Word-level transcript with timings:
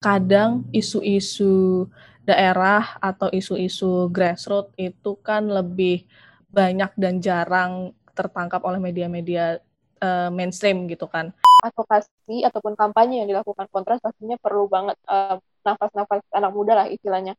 kadang 0.00 0.64
isu-isu 0.72 1.84
daerah 2.24 2.96
atau 3.04 3.28
isu-isu 3.28 4.08
grassroots 4.08 4.72
itu 4.80 5.12
kan 5.20 5.44
lebih 5.44 6.08
banyak 6.48 6.88
dan 6.96 7.20
jarang 7.20 7.92
tertangkap 8.16 8.64
oleh 8.64 8.80
media-media 8.80 9.60
uh, 10.00 10.32
mainstream 10.32 10.88
gitu 10.88 11.04
kan. 11.04 11.36
Advokasi 11.60 12.40
ataupun 12.48 12.80
kampanye 12.80 13.20
yang 13.20 13.28
dilakukan 13.28 13.68
kontras 13.68 14.00
pastinya 14.00 14.40
perlu 14.40 14.66
banget 14.72 14.96
uh, 15.04 15.36
nafas-nafas 15.68 16.24
anak 16.32 16.52
muda 16.56 16.72
lah 16.80 16.86
istilahnya. 16.88 17.36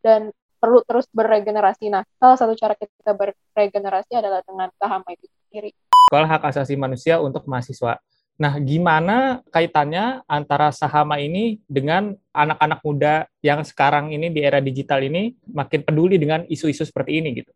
Dan 0.00 0.32
perlu 0.58 0.80
terus 0.88 1.04
beregenerasi. 1.12 1.92
Nah, 1.92 2.02
salah 2.16 2.40
satu 2.40 2.56
cara 2.56 2.72
kita 2.72 3.12
beregenerasi 3.14 4.16
adalah 4.16 4.40
dengan 4.42 4.72
Kahama 4.80 5.12
itu 5.12 5.28
sendiri. 5.46 5.76
Sekolah 6.08 6.28
Hak 6.28 6.48
Asasi 6.48 6.74
Manusia 6.74 7.20
untuk 7.20 7.44
Mahasiswa 7.44 8.00
Nah, 8.38 8.54
gimana 8.62 9.42
kaitannya 9.50 10.22
antara 10.30 10.70
Sahama 10.70 11.18
ini 11.18 11.58
dengan 11.66 12.14
anak-anak 12.30 12.80
muda 12.86 13.14
yang 13.42 13.66
sekarang 13.66 14.14
ini 14.14 14.30
di 14.30 14.46
era 14.46 14.62
digital 14.62 15.02
ini 15.02 15.34
makin 15.50 15.82
peduli 15.82 16.22
dengan 16.22 16.46
isu-isu 16.46 16.86
seperti 16.86 17.18
ini 17.18 17.42
gitu? 17.42 17.50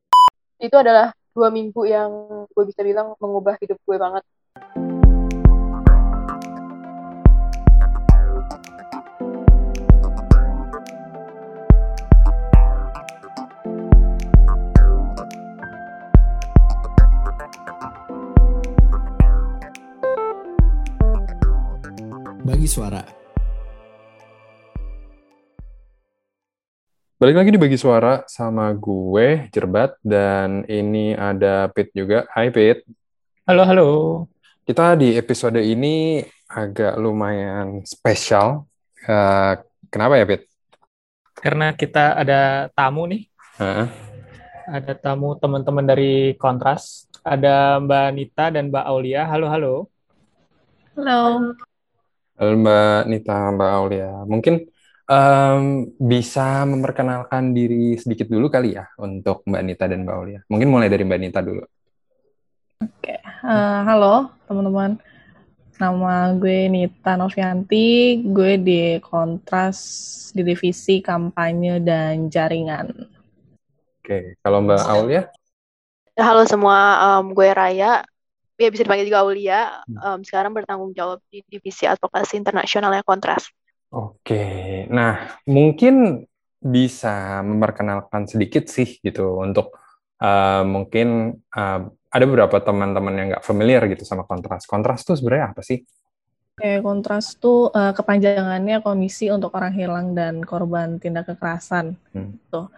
Itu 0.59 0.75
adalah 0.75 1.15
dua 1.31 1.55
minggu 1.55 1.87
yang 1.87 2.11
gue 2.51 2.65
bisa 2.67 2.83
bilang 2.83 3.15
mengubah 3.23 3.63
hidup 3.63 3.79
gue 3.79 3.95
banget. 3.95 4.27
Bagi 22.43 22.67
Suara. 22.67 22.99
Balik 27.15 27.39
lagi 27.39 27.55
di 27.55 27.61
Bagi 27.63 27.79
Suara 27.79 28.27
sama 28.27 28.67
gue, 28.75 29.47
Jerbat, 29.55 29.95
dan 30.03 30.67
ini 30.67 31.15
ada 31.15 31.71
Pit 31.71 31.95
juga. 31.95 32.27
Hai 32.35 32.51
Pit. 32.51 32.83
Halo, 33.47 33.63
halo. 33.63 33.89
Kita 34.67 34.99
di 34.99 35.15
episode 35.15 35.63
ini 35.63 36.19
agak 36.51 36.99
lumayan 36.99 37.87
spesial. 37.87 38.67
Uh, 39.07 39.63
kenapa 39.87 40.19
ya, 40.19 40.27
Pit? 40.27 40.51
Karena 41.39 41.71
kita 41.79 42.19
ada 42.19 42.67
tamu 42.75 43.07
nih. 43.07 43.23
Uh. 43.63 43.87
Ada 44.67 44.99
tamu 44.99 45.39
teman-teman 45.39 45.87
dari 45.87 46.35
Kontras. 46.43 47.07
Ada 47.23 47.79
Mbak 47.79 48.09
Nita 48.19 48.51
dan 48.51 48.67
Mbak 48.67 48.87
Aulia. 48.91 49.31
Halo, 49.31 49.47
halo. 49.47 49.75
Halo. 50.99 51.55
Halo 52.33 52.57
Mbak 52.57 53.01
Nita, 53.13 53.39
Mbak 53.53 53.73
Aulia. 53.77 54.11
Mungkin 54.25 54.55
um, 55.05 55.85
bisa 56.01 56.65
memperkenalkan 56.65 57.53
diri 57.53 58.01
sedikit 58.01 58.33
dulu 58.33 58.49
kali 58.49 58.73
ya 58.73 58.89
untuk 58.97 59.45
Mbak 59.45 59.63
Nita 59.69 59.85
dan 59.85 60.09
Mbak 60.09 60.17
Aulia. 60.17 60.41
Mungkin 60.49 60.69
mulai 60.73 60.89
dari 60.89 61.05
Mbak 61.05 61.21
Nita 61.21 61.41
dulu. 61.45 61.65
Oke, 62.81 63.21
uh, 63.45 63.81
halo 63.85 64.33
teman-teman. 64.49 64.97
Nama 65.77 66.33
gue 66.39 66.71
Nita 66.73 67.19
Novianti, 67.19 68.23
gue 68.23 68.53
di 68.57 68.97
Kontras 69.03 69.79
di 70.33 70.47
divisi 70.47 71.05
kampanye 71.05 71.83
dan 71.85 72.33
jaringan. 72.33 72.87
Oke, 74.01 74.41
kalau 74.41 74.65
Mbak 74.65 74.83
Aulia? 74.89 75.23
Halo 76.17 76.45
semua, 76.45 76.79
um, 77.21 77.33
gue 77.33 77.49
Raya, 77.53 78.05
ya 78.57 78.69
bisa 78.69 78.85
dipanggil 78.85 79.09
juga 79.09 79.25
Aulia, 79.25 79.61
um, 79.89 80.21
sekarang 80.23 80.53
bertanggung 80.53 80.93
jawab 80.93 81.21
di 81.33 81.43
divisi 81.49 81.89
advokasi 81.89 82.39
internasionalnya 82.39 83.03
Kontras. 83.03 83.49
Oke, 83.93 84.85
nah 84.89 85.37
mungkin 85.45 86.25
bisa 86.63 87.43
memperkenalkan 87.43 88.31
sedikit 88.31 88.71
sih 88.71 89.03
gitu 89.03 89.43
untuk 89.43 89.77
uh, 90.23 90.63
mungkin 90.63 91.37
uh, 91.53 91.81
ada 92.13 92.25
beberapa 92.29 92.61
teman-teman 92.63 93.15
yang 93.19 93.27
nggak 93.35 93.45
familiar 93.45 93.83
gitu 93.91 94.07
sama 94.07 94.23
Kontras. 94.29 94.69
Kontras 94.69 95.03
tuh 95.03 95.19
sebenarnya 95.19 95.53
apa 95.57 95.61
sih? 95.65 95.83
Oke, 96.53 96.85
Kontras 96.85 97.41
tuh 97.41 97.73
uh, 97.73 97.97
kepanjangannya 97.97 98.85
Komisi 98.85 99.33
untuk 99.33 99.57
Orang 99.57 99.73
Hilang 99.73 100.13
dan 100.13 100.45
Korban 100.45 101.01
Tindak 101.01 101.33
Kekerasan. 101.33 101.97
Hmm. 102.13 102.37
Tuh. 102.53 102.69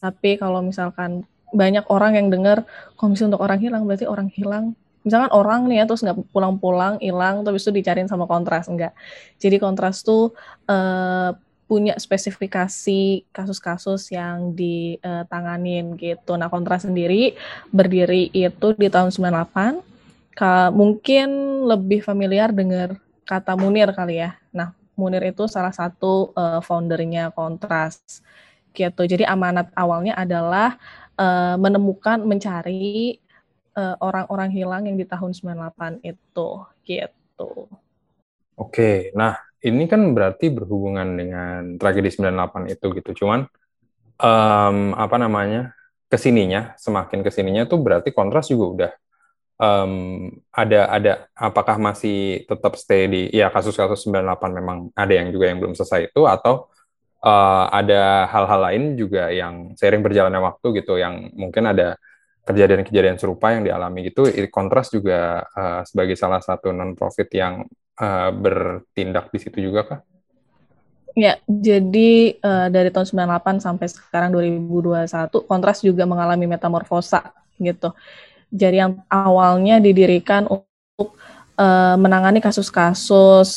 Tapi 0.00 0.40
kalau 0.40 0.64
misalkan 0.64 1.28
banyak 1.52 1.84
orang 1.92 2.16
yang 2.16 2.28
dengar 2.32 2.64
Komisi 2.96 3.28
untuk 3.28 3.44
Orang 3.44 3.60
Hilang 3.60 3.84
berarti 3.84 4.08
orang 4.08 4.32
hilang 4.32 4.72
misalkan 5.06 5.30
orang 5.32 5.70
nih 5.70 5.82
ya 5.82 5.84
terus 5.86 6.02
nggak 6.02 6.18
pulang-pulang 6.34 6.98
hilang 6.98 7.46
terus 7.46 7.64
itu 7.66 7.72
dicariin 7.74 8.10
sama 8.10 8.26
kontras 8.26 8.66
enggak. 8.66 8.92
Jadi 9.38 9.56
kontras 9.62 10.02
tuh 10.02 10.34
uh, 10.66 11.32
punya 11.68 12.00
spesifikasi 12.00 13.28
kasus-kasus 13.28 14.08
yang 14.08 14.56
ditanganin 14.56 16.00
gitu. 16.00 16.34
Nah 16.40 16.48
kontras 16.48 16.88
sendiri 16.88 17.36
berdiri 17.68 18.32
itu 18.32 18.72
di 18.74 18.88
tahun 18.88 19.12
98 19.12 19.84
Ka, 20.38 20.70
mungkin 20.70 21.28
lebih 21.66 21.98
familiar 21.98 22.54
dengar 22.54 22.94
kata 23.26 23.58
Munir 23.58 23.90
kali 23.90 24.22
ya. 24.22 24.38
Nah 24.54 24.70
Munir 24.94 25.20
itu 25.28 25.44
salah 25.50 25.74
satu 25.74 26.30
uh, 26.32 26.62
foundernya 26.62 27.34
kontras 27.34 28.00
gitu. 28.72 29.02
Jadi 29.04 29.26
amanat 29.26 29.68
awalnya 29.74 30.14
adalah 30.14 30.78
uh, 31.18 31.58
menemukan 31.58 32.22
mencari 32.22 33.18
Eh, 33.27 33.27
orang-orang 34.02 34.50
uh, 34.50 34.54
hilang 34.54 34.82
yang 34.86 34.96
di 34.98 35.06
tahun 35.06 35.32
98 35.34 36.02
itu 36.02 36.48
gitu. 36.84 37.50
Oke, 38.58 39.14
nah 39.14 39.38
ini 39.62 39.86
kan 39.86 40.02
berarti 40.14 40.50
berhubungan 40.50 41.08
dengan 41.14 41.78
tragedi 41.78 42.10
98 42.10 42.74
itu 42.74 42.86
gitu. 42.98 43.10
Cuman 43.24 43.46
um, 44.18 44.78
apa 44.94 45.16
namanya? 45.18 45.78
ke 46.08 46.16
sininya, 46.16 46.72
semakin 46.80 47.20
ke 47.20 47.28
sininya 47.28 47.68
tuh 47.68 47.84
berarti 47.84 48.16
kontras 48.16 48.48
juga 48.48 48.64
udah 48.64 48.92
um, 49.60 49.92
ada 50.48 50.80
ada 50.88 51.12
apakah 51.36 51.76
masih 51.76 52.48
tetap 52.48 52.80
stay 52.80 53.04
di 53.10 53.22
ya 53.28 53.52
kasus-kasus 53.52 54.08
98 54.08 54.58
memang 54.58 54.88
ada 54.96 55.12
yang 55.12 55.28
juga 55.28 55.52
yang 55.52 55.60
belum 55.60 55.76
selesai 55.76 56.08
itu 56.08 56.24
atau 56.24 56.72
uh, 57.20 57.68
ada 57.68 58.24
hal-hal 58.32 58.60
lain 58.72 58.82
juga 58.96 59.28
yang 59.28 59.76
sering 59.76 60.00
berjalannya 60.00 60.40
waktu 60.40 60.80
gitu 60.80 60.96
yang 60.96 61.28
mungkin 61.36 61.68
ada 61.68 62.00
kejadian-kejadian 62.48 63.20
serupa 63.20 63.52
yang 63.52 63.68
dialami 63.68 64.08
gitu 64.08 64.24
kontras 64.48 64.88
juga 64.88 65.44
uh, 65.52 65.84
sebagai 65.84 66.16
salah 66.16 66.40
satu 66.40 66.72
non 66.72 66.96
profit 66.96 67.28
yang 67.36 67.68
uh, 68.00 68.30
bertindak 68.32 69.28
di 69.28 69.38
situ 69.38 69.60
juga 69.60 69.84
kah? 69.84 70.00
Ya, 71.18 71.34
jadi 71.50 72.38
uh, 72.38 72.70
dari 72.70 72.94
tahun 72.94 73.10
98 73.10 73.58
sampai 73.58 73.86
sekarang 73.90 74.30
2021 74.32 75.50
kontras 75.50 75.82
juga 75.82 76.06
mengalami 76.06 76.46
metamorfosa 76.46 77.34
gitu. 77.58 77.90
Jadi 78.48 78.76
yang 78.80 79.02
awalnya 79.10 79.82
didirikan 79.82 80.46
untuk 80.46 81.18
uh, 81.58 81.98
menangani 81.98 82.38
kasus-kasus 82.38 83.50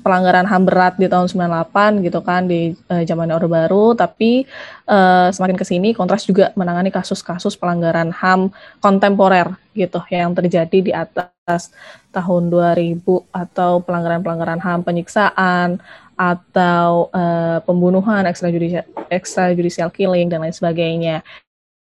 pelanggaran 0.00 0.46
HAM 0.46 0.62
berat 0.64 0.94
di 0.96 1.10
tahun 1.10 1.26
98 1.26 2.06
gitu 2.06 2.22
kan 2.22 2.46
di 2.46 2.72
uh, 2.88 3.02
zaman 3.02 3.34
Orde 3.34 3.50
Baru. 3.50 3.92
Tapi 3.98 4.46
uh, 4.86 5.28
semakin 5.34 5.58
ke 5.58 5.66
sini 5.66 5.90
Kontras 5.92 6.24
juga 6.24 6.54
menangani 6.54 6.94
kasus-kasus 6.94 7.58
pelanggaran 7.58 8.14
HAM 8.14 8.54
kontemporer 8.78 9.58
gitu 9.74 9.98
yang 10.08 10.32
terjadi 10.32 10.78
di 10.78 10.92
atas 10.94 11.74
tahun 12.14 12.48
2000 12.48 13.02
atau 13.34 13.82
pelanggaran-pelanggaran 13.82 14.62
HAM 14.62 14.86
penyiksaan 14.86 15.82
atau 16.18 17.10
uh, 17.14 17.62
pembunuhan 17.62 18.26
extrajudicial 18.26 18.86
extrajudicial 19.10 19.90
killing 19.90 20.30
dan 20.30 20.46
lain 20.46 20.54
sebagainya. 20.54 21.26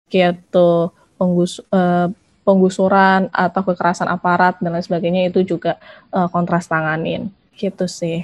Gitu 0.07 0.95
penggus 1.17 1.59
uh, 1.73 2.07
penggusuran 2.47 3.27
atau 3.35 3.61
kekerasan 3.67 4.07
aparat 4.07 4.55
dan 4.63 4.71
lain 4.71 4.85
sebagainya 4.87 5.27
itu 5.27 5.43
juga 5.43 5.75
uh, 6.15 6.31
kontras 6.31 6.71
tanganin. 6.71 7.27
Gitu 7.51 7.83
sih. 7.91 8.23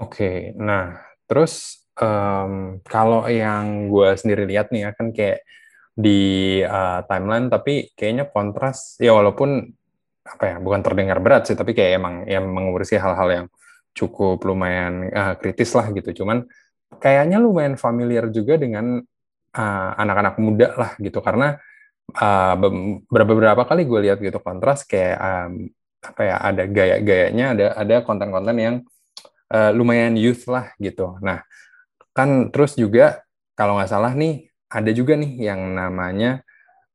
Oke, 0.00 0.56
nah 0.58 0.98
terus 1.30 1.86
um, 1.94 2.82
kalau 2.82 3.28
yang 3.30 3.86
gue 3.86 4.18
sendiri 4.18 4.48
lihat 4.50 4.74
nih 4.74 4.88
ya 4.88 4.90
kan 4.96 5.14
kayak 5.14 5.46
di 5.94 6.58
uh, 6.64 7.04
timeline 7.06 7.52
tapi 7.52 7.92
kayaknya 7.92 8.26
kontras 8.32 8.96
ya 8.96 9.12
walaupun 9.12 9.68
apa 10.24 10.44
ya 10.46 10.56
bukan 10.56 10.80
terdengar 10.80 11.20
berat 11.20 11.44
sih 11.44 11.58
tapi 11.58 11.76
kayak 11.76 12.00
emang 12.00 12.14
yang 12.24 12.48
mengurusi 12.48 12.96
hal-hal 12.96 13.28
yang 13.28 13.46
cukup 13.92 14.40
lumayan 14.42 15.12
uh, 15.12 15.34
kritis 15.36 15.76
lah 15.76 15.92
gitu. 15.92 16.24
Cuman 16.24 16.48
kayaknya 16.98 17.38
lumayan 17.38 17.76
familiar 17.78 18.26
juga 18.32 18.58
dengan 18.58 18.98
anak 19.50 19.98
anak-anak 19.98 20.34
muda 20.38 20.68
lah 20.78 20.90
gitu. 21.02 21.18
Karena 21.18 21.58
uh, 22.14 22.54
beberapa 23.10 23.62
kali 23.66 23.86
gue 23.86 24.00
lihat 24.10 24.18
gitu 24.22 24.38
kontras 24.42 24.82
kayak 24.86 25.18
um, 25.18 25.70
apa 26.00 26.22
ya 26.24 26.36
ada 26.40 26.64
gaya-gayanya 26.64 27.46
ada 27.52 27.66
ada 27.76 27.96
konten-konten 28.00 28.56
yang 28.56 28.76
uh, 29.52 29.70
lumayan 29.76 30.16
youth 30.16 30.48
lah 30.48 30.72
gitu. 30.80 31.20
Nah 31.20 31.44
kan 32.16 32.48
terus 32.48 32.74
juga 32.74 33.20
kalau 33.52 33.76
nggak 33.76 33.90
salah 33.90 34.16
nih 34.16 34.48
ada 34.72 34.90
juga 34.96 35.14
nih 35.18 35.50
yang 35.52 35.76
namanya 35.76 36.40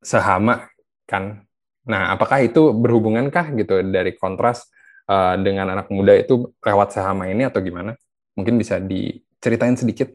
sehama 0.02 0.66
kan? 1.06 1.46
Nah 1.86 2.18
apakah 2.18 2.42
itu 2.42 2.74
berhubungankah 2.74 3.54
gitu 3.54 3.86
dari 3.86 4.18
kontras 4.18 4.66
uh, 5.06 5.38
dengan 5.38 5.70
anak 5.78 5.88
muda 5.94 6.18
itu 6.18 6.50
lewat 6.66 6.98
sehama 6.98 7.30
ini 7.30 7.46
atau 7.46 7.62
gimana? 7.62 7.94
Mungkin 8.34 8.58
bisa 8.58 8.82
diceritain 8.82 9.78
sedikit. 9.78 10.12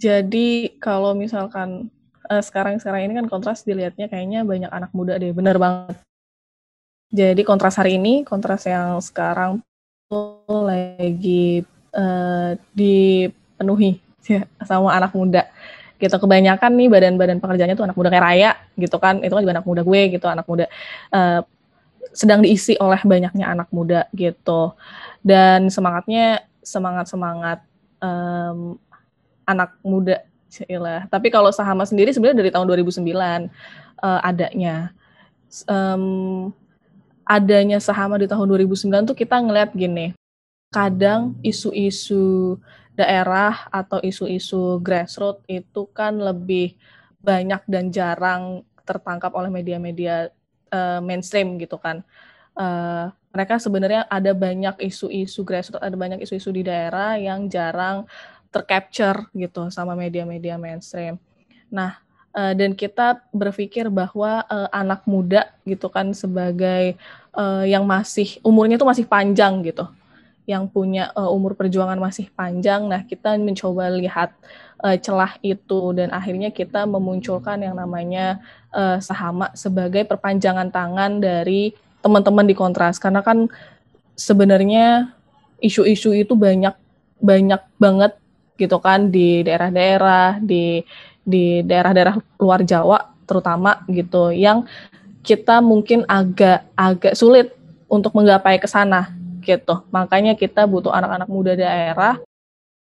Jadi 0.00 0.80
kalau 0.80 1.12
misalkan 1.12 1.90
uh, 2.30 2.42
sekarang 2.42 2.78
sekarang 2.78 3.10
ini 3.10 3.18
kan 3.18 3.26
kontras 3.26 3.66
dilihatnya 3.66 4.06
kayaknya 4.06 4.46
banyak 4.46 4.70
anak 4.70 4.94
muda 4.94 5.18
deh, 5.18 5.34
bener 5.34 5.58
banget. 5.58 5.98
Jadi 7.10 7.42
kontras 7.42 7.74
hari 7.74 7.98
ini, 7.98 8.22
kontras 8.22 8.70
yang 8.70 9.02
sekarang 9.02 9.58
tuh 10.06 10.62
lagi 10.62 11.66
uh, 11.90 12.54
dipenuhi 12.70 13.98
ya, 14.30 14.46
sama 14.62 14.94
anak 14.94 15.10
muda. 15.18 15.50
Gitu 16.00 16.16
kebanyakan 16.16 16.70
nih 16.80 16.88
badan-badan 16.88 17.42
pekerjaannya 17.42 17.76
tuh 17.76 17.84
anak 17.84 17.98
muda 17.98 18.08
kayak 18.08 18.24
Raya 18.24 18.50
gitu 18.78 18.96
kan. 19.02 19.18
Itu 19.26 19.34
kan 19.34 19.42
juga 19.42 19.54
anak 19.58 19.66
muda 19.66 19.82
gue 19.82 20.00
gitu 20.14 20.26
anak 20.30 20.46
muda 20.46 20.64
uh, 21.12 21.42
sedang 22.14 22.40
diisi 22.40 22.78
oleh 22.78 23.02
banyaknya 23.02 23.50
anak 23.50 23.68
muda 23.74 24.06
gitu. 24.14 24.78
Dan 25.20 25.68
semangatnya 25.68 26.46
semangat 26.62 27.10
semangat 27.10 27.58
um, 28.00 28.78
anak 29.44 29.76
muda 29.82 30.29
Cila. 30.50 31.06
Tapi 31.06 31.30
kalau 31.30 31.54
Sahama 31.54 31.86
sendiri 31.86 32.10
sebenarnya 32.10 32.42
dari 32.42 32.50
tahun 32.50 32.66
2009 32.66 33.06
uh, 33.06 33.38
eh, 34.02 34.20
adanya. 34.26 34.90
Um, 35.70 36.50
adanya 37.22 37.78
Sahama 37.78 38.18
di 38.18 38.26
tahun 38.26 38.50
2009 38.50 39.14
tuh 39.14 39.16
kita 39.16 39.38
ngeliat 39.38 39.70
gini, 39.70 40.10
kadang 40.74 41.38
isu-isu 41.46 42.58
daerah 42.98 43.70
atau 43.70 44.02
isu-isu 44.02 44.82
grassroots 44.82 45.46
itu 45.46 45.86
kan 45.94 46.18
lebih 46.18 46.74
banyak 47.22 47.62
dan 47.70 47.94
jarang 47.94 48.66
tertangkap 48.82 49.30
oleh 49.38 49.48
media-media 49.48 50.34
uh, 50.74 50.98
mainstream 50.98 51.54
gitu 51.62 51.78
kan. 51.78 52.02
Uh, 52.58 53.14
mereka 53.30 53.62
sebenarnya 53.62 54.10
ada 54.10 54.34
banyak 54.34 54.74
isu-isu 54.82 55.46
grassroots, 55.46 55.86
ada 55.86 55.94
banyak 55.94 56.18
isu-isu 56.26 56.50
di 56.50 56.66
daerah 56.66 57.14
yang 57.14 57.46
jarang 57.46 58.10
tercapture 58.50 59.30
gitu 59.34 59.70
sama 59.70 59.94
media-media 59.94 60.58
mainstream. 60.58 61.16
Nah, 61.70 62.02
uh, 62.34 62.52
dan 62.52 62.74
kita 62.74 63.22
berpikir 63.30 63.86
bahwa 63.88 64.42
uh, 64.50 64.68
anak 64.74 65.06
muda 65.06 65.54
gitu 65.62 65.86
kan 65.86 66.10
sebagai 66.10 66.98
uh, 67.34 67.62
yang 67.62 67.86
masih 67.86 68.42
umurnya 68.42 68.76
itu 68.76 68.86
masih 68.86 69.06
panjang 69.06 69.62
gitu, 69.62 69.86
yang 70.50 70.66
punya 70.66 71.14
uh, 71.14 71.30
umur 71.30 71.54
perjuangan 71.54 71.98
masih 71.98 72.26
panjang. 72.34 72.90
Nah, 72.90 73.06
kita 73.06 73.38
mencoba 73.38 73.86
lihat 73.94 74.34
uh, 74.82 74.98
celah 74.98 75.38
itu 75.46 75.94
dan 75.94 76.10
akhirnya 76.10 76.50
kita 76.50 76.84
memunculkan 76.90 77.62
yang 77.62 77.78
namanya 77.78 78.42
uh, 78.74 78.98
sahama 78.98 79.52
sebagai 79.54 80.02
perpanjangan 80.08 80.74
tangan 80.74 81.22
dari 81.22 81.72
teman-teman 82.00 82.48
di 82.48 82.56
kontras 82.56 82.96
karena 82.96 83.20
kan 83.20 83.46
sebenarnya 84.16 85.12
isu-isu 85.60 86.16
itu 86.16 86.32
banyak 86.32 86.72
banyak 87.20 87.60
banget 87.76 88.16
gitu 88.60 88.76
kan 88.76 89.08
di 89.08 89.40
daerah-daerah 89.40 90.36
di 90.44 90.84
di 91.24 91.64
daerah-daerah 91.64 92.20
luar 92.36 92.60
Jawa 92.60 92.98
terutama 93.24 93.80
gitu 93.88 94.28
yang 94.34 94.68
kita 95.24 95.60
mungkin 95.64 96.04
agak 96.08 96.68
agak 96.76 97.14
sulit 97.16 97.54
untuk 97.88 98.12
menggapai 98.16 98.60
ke 98.60 98.68
sana 98.68 99.12
gitu. 99.42 99.84
Makanya 99.88 100.36
kita 100.36 100.64
butuh 100.68 100.92
anak-anak 100.92 101.28
muda 101.28 101.52
daerah 101.56 102.20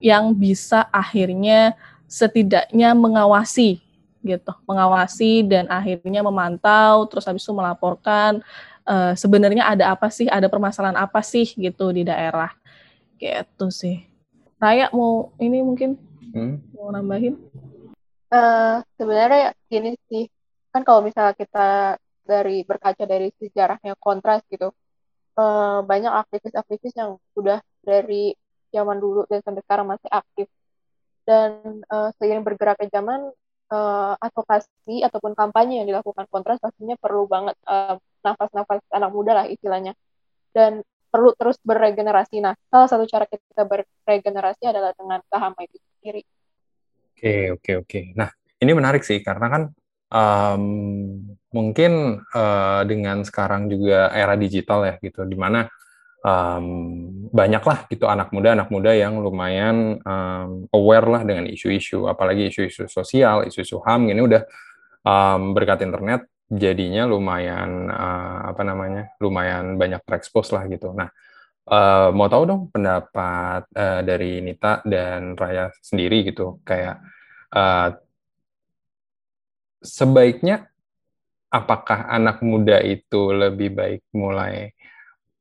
yang 0.03 0.35
bisa 0.35 0.87
akhirnya 0.91 1.73
setidaknya 2.11 2.93
mengawasi 2.93 3.81
gitu, 4.23 4.53
mengawasi 4.69 5.43
dan 5.47 5.67
akhirnya 5.67 6.23
memantau 6.23 7.07
terus 7.11 7.27
habis 7.27 7.43
itu 7.43 7.55
melaporkan 7.55 8.43
uh, 8.87 9.13
sebenarnya 9.19 9.67
ada 9.67 9.91
apa 9.95 10.11
sih, 10.11 10.31
ada 10.31 10.47
permasalahan 10.47 10.99
apa 10.99 11.21
sih 11.25 11.47
gitu 11.55 11.91
di 11.91 12.07
daerah. 12.07 12.53
Gitu 13.19 13.67
sih. 13.71 14.12
Raya 14.63 14.87
mau 14.95 15.35
ini 15.43 15.59
mungkin 15.59 15.99
hmm? 16.31 16.79
mau 16.79 16.95
nambahin? 16.95 17.35
Uh, 18.31 18.79
sebenarnya 18.95 19.59
gini 19.67 19.99
sih, 20.07 20.31
kan 20.71 20.87
kalau 20.87 21.03
misalnya 21.03 21.35
kita 21.35 21.99
dari 22.23 22.63
berkaca 22.63 23.03
dari 23.03 23.35
sejarahnya 23.43 23.99
kontras 23.99 24.39
gitu, 24.47 24.71
uh, 25.35 25.83
banyak 25.83 26.15
aktivis-aktivis 26.15 26.95
yang 26.95 27.19
udah 27.35 27.59
dari 27.83 28.39
zaman 28.71 29.03
dulu 29.03 29.27
dan 29.27 29.43
sampai 29.43 29.67
sekarang 29.67 29.91
masih 29.91 30.11
aktif. 30.15 30.47
Dan 31.27 31.83
uh, 31.91 32.15
seiring 32.23 32.47
bergeraknya 32.47 33.03
zaman, 33.03 33.35
uh, 33.75 34.15
advokasi 34.23 35.03
ataupun 35.03 35.35
kampanye 35.35 35.83
yang 35.83 35.91
dilakukan 35.91 36.31
kontras 36.31 36.63
pastinya 36.63 36.95
perlu 37.03 37.27
banget 37.27 37.59
uh, 37.67 37.99
nafas-nafas 38.23 38.79
anak 38.95 39.11
muda 39.11 39.43
lah 39.43 39.47
istilahnya. 39.51 39.99
Dan 40.55 40.87
perlu 41.13 41.37
terus 41.37 41.61
beregenerasi. 41.61 42.41
Nah, 42.41 42.57
salah 42.73 42.89
satu 42.89 43.05
cara 43.05 43.29
kita 43.29 43.69
beregenerasi 43.69 44.65
adalah 44.65 44.97
dengan 44.97 45.21
saham 45.29 45.53
itu 45.61 45.77
sendiri. 46.01 46.25
Oke, 47.13 47.53
oke, 47.53 47.73
oke. 47.85 48.01
Nah, 48.17 48.33
ini 48.59 48.73
menarik 48.73 49.05
sih 49.05 49.21
karena 49.21 49.47
kan 49.53 49.63
um, 50.09 50.65
mungkin 51.53 52.25
uh, 52.33 52.83
dengan 52.89 53.21
sekarang 53.23 53.69
juga 53.69 54.09
era 54.11 54.35
digital 54.41 54.89
ya 54.89 54.95
gitu, 54.99 55.29
di 55.29 55.37
mana 55.37 55.69
um, 56.25 57.29
banyaklah 57.31 57.87
gitu 57.93 58.09
anak 58.09 58.33
muda 58.33 58.57
anak 58.57 58.73
muda 58.73 58.91
yang 58.97 59.21
lumayan 59.21 60.01
um, 60.03 60.67
aware 60.73 61.07
lah 61.07 61.23
dengan 61.23 61.45
isu-isu, 61.47 62.09
apalagi 62.09 62.49
isu-isu 62.49 62.89
sosial, 62.89 63.45
isu-isu 63.47 63.79
ham 63.85 64.09
ini 64.09 64.19
udah 64.25 64.43
um, 65.05 65.53
berkat 65.53 65.85
internet 65.85 66.27
jadinya 66.53 67.09
lumayan 67.09 67.89
uh, 67.89 68.42
apa 68.53 68.63
namanya 68.63 69.13
lumayan 69.19 69.81
banyak 69.81 70.05
terekspos 70.05 70.53
lah 70.53 70.69
gitu. 70.69 70.93
Nah 70.93 71.09
uh, 71.69 72.13
mau 72.13 72.29
tahu 72.29 72.43
dong 72.45 72.63
pendapat 72.69 73.67
uh, 73.73 74.01
dari 74.05 74.45
Nita 74.45 74.85
dan 74.85 75.35
Raya 75.35 75.73
sendiri 75.81 76.29
gitu 76.29 76.61
kayak 76.63 77.01
uh, 77.57 77.97
sebaiknya 79.83 80.71
apakah 81.53 82.09
anak 82.09 82.41
muda 82.41 82.81
itu 82.81 83.35
lebih 83.35 83.77
baik 83.77 84.03
mulai 84.17 84.73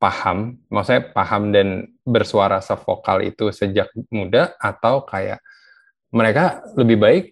paham, 0.01 0.57
maksudnya 0.67 1.13
paham 1.13 1.53
dan 1.53 1.85
bersuara 2.01 2.57
sevokal 2.57 3.21
itu 3.21 3.53
sejak 3.53 3.93
muda 4.09 4.57
atau 4.57 5.05
kayak 5.05 5.39
mereka 6.09 6.65
lebih 6.73 6.97
baik 6.97 7.25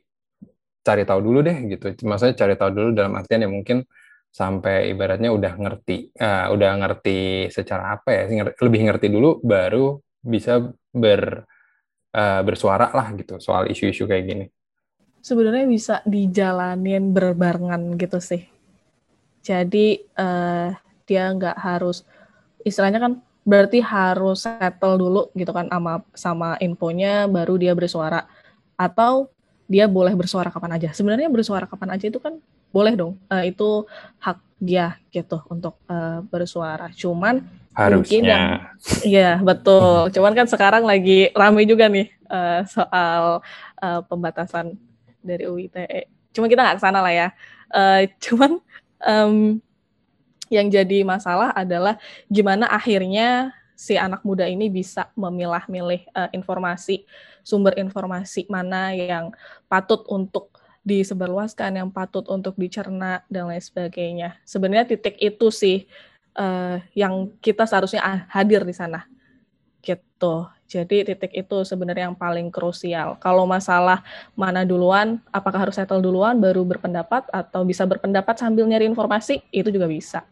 cari 0.86 1.04
tahu 1.04 1.20
dulu 1.20 1.42
deh 1.42 1.58
gitu. 1.66 1.92
Maksudnya 2.06 2.38
cari 2.38 2.54
tahu 2.56 2.72
dulu 2.72 2.90
dalam 2.94 3.18
artian 3.18 3.44
ya 3.44 3.50
mungkin 3.50 3.84
sampai 4.30 4.94
ibaratnya 4.94 5.34
udah 5.34 5.54
ngerti, 5.58 6.14
uh, 6.22 6.54
udah 6.54 6.72
ngerti 6.86 7.50
secara 7.50 7.98
apa 7.98 8.10
ya, 8.14 8.24
lebih 8.62 8.82
ngerti 8.88 9.08
dulu 9.10 9.42
baru 9.42 9.98
bisa 10.22 10.62
ber 10.94 11.44
uh, 12.14 12.42
bersuara 12.46 12.94
lah 12.94 13.14
gitu 13.18 13.38
soal 13.42 13.68
isu-isu 13.70 14.06
kayak 14.06 14.26
gini. 14.26 14.46
Sebenarnya 15.20 15.66
bisa 15.68 15.96
dijalanin 16.08 17.12
berbarengan 17.12 18.00
gitu 18.00 18.24
sih. 18.24 18.48
Jadi 19.44 20.00
uh, 20.16 20.72
dia 21.04 21.24
nggak 21.34 21.58
harus 21.58 22.06
istilahnya 22.64 23.02
kan 23.02 23.14
berarti 23.44 23.82
harus 23.82 24.46
settle 24.46 25.00
dulu 25.00 25.22
gitu 25.34 25.50
kan 25.50 25.66
sama 25.72 25.94
sama 26.14 26.50
infonya 26.62 27.26
baru 27.26 27.58
dia 27.58 27.74
bersuara 27.74 28.30
atau 28.78 29.32
dia 29.66 29.90
boleh 29.90 30.14
bersuara 30.14 30.54
kapan 30.54 30.78
aja. 30.78 30.90
Sebenarnya 30.94 31.28
bersuara 31.34 31.66
kapan 31.66 31.98
aja 31.98 32.06
itu 32.08 32.22
kan 32.22 32.38
boleh 32.70 32.94
dong. 32.98 33.18
Uh, 33.30 33.46
itu 33.46 33.86
hak 34.22 34.38
dia 34.60 35.00
gitu 35.10 35.40
untuk 35.48 35.80
uh, 35.88 36.22
bersuara. 36.28 36.92
Cuman 36.92 37.42
harusnya. 37.74 38.04
Mungkin 38.04 38.24
yang, 38.28 38.46
iya 39.08 39.32
betul. 39.40 40.12
Cuman 40.12 40.36
kan 40.36 40.48
sekarang 40.52 40.84
lagi 40.84 41.32
ramai 41.32 41.64
juga 41.64 41.88
nih 41.88 42.12
uh, 42.28 42.62
soal 42.68 43.40
uh, 43.80 44.02
pembatasan 44.06 44.76
dari 45.24 45.48
UITE. 45.48 46.12
Cuma 46.36 46.52
kita 46.52 46.62
nggak 46.62 46.78
ke 46.78 46.84
sana 46.84 47.00
lah 47.00 47.14
ya. 47.14 47.28
Uh, 47.72 48.04
cuman 48.24 48.60
um, 49.04 49.64
yang 50.50 50.68
jadi 50.68 51.06
masalah 51.06 51.54
adalah 51.54 51.96
gimana 52.28 52.66
akhirnya 52.68 53.54
si 53.80 53.96
anak 53.96 54.28
muda 54.28 54.44
ini 54.44 54.68
bisa 54.68 55.08
memilah-milih 55.16 56.04
uh, 56.12 56.28
informasi, 56.36 57.08
sumber 57.48 57.80
informasi 57.80 58.44
mana 58.52 58.92
yang 58.92 59.32
patut 59.72 60.04
untuk 60.12 60.59
disebarluaskan, 60.90 61.78
yang 61.78 61.90
patut 61.94 62.26
untuk 62.26 62.58
dicerna 62.58 63.22
dan 63.30 63.46
lain 63.46 63.62
sebagainya. 63.62 64.42
Sebenarnya 64.42 64.98
titik 64.98 65.22
itu 65.22 65.54
sih 65.54 65.86
uh, 66.34 66.82
yang 66.98 67.30
kita 67.38 67.70
seharusnya 67.70 68.26
hadir 68.34 68.66
di 68.66 68.74
sana. 68.74 69.06
Gitu. 69.86 70.36
Jadi 70.70 71.02
titik 71.02 71.34
itu 71.34 71.58
sebenarnya 71.66 72.10
yang 72.10 72.18
paling 72.18 72.54
krusial. 72.54 73.18
Kalau 73.18 73.50
masalah 73.50 74.06
mana 74.38 74.62
duluan, 74.62 75.18
apakah 75.34 75.66
harus 75.66 75.78
settle 75.78 76.02
duluan 76.02 76.38
baru 76.38 76.62
berpendapat 76.62 77.26
atau 77.34 77.66
bisa 77.66 77.90
berpendapat 77.90 78.38
sambil 78.38 78.70
nyari 78.70 78.86
informasi, 78.86 79.42
itu 79.50 79.70
juga 79.74 79.90
bisa. 79.90 80.26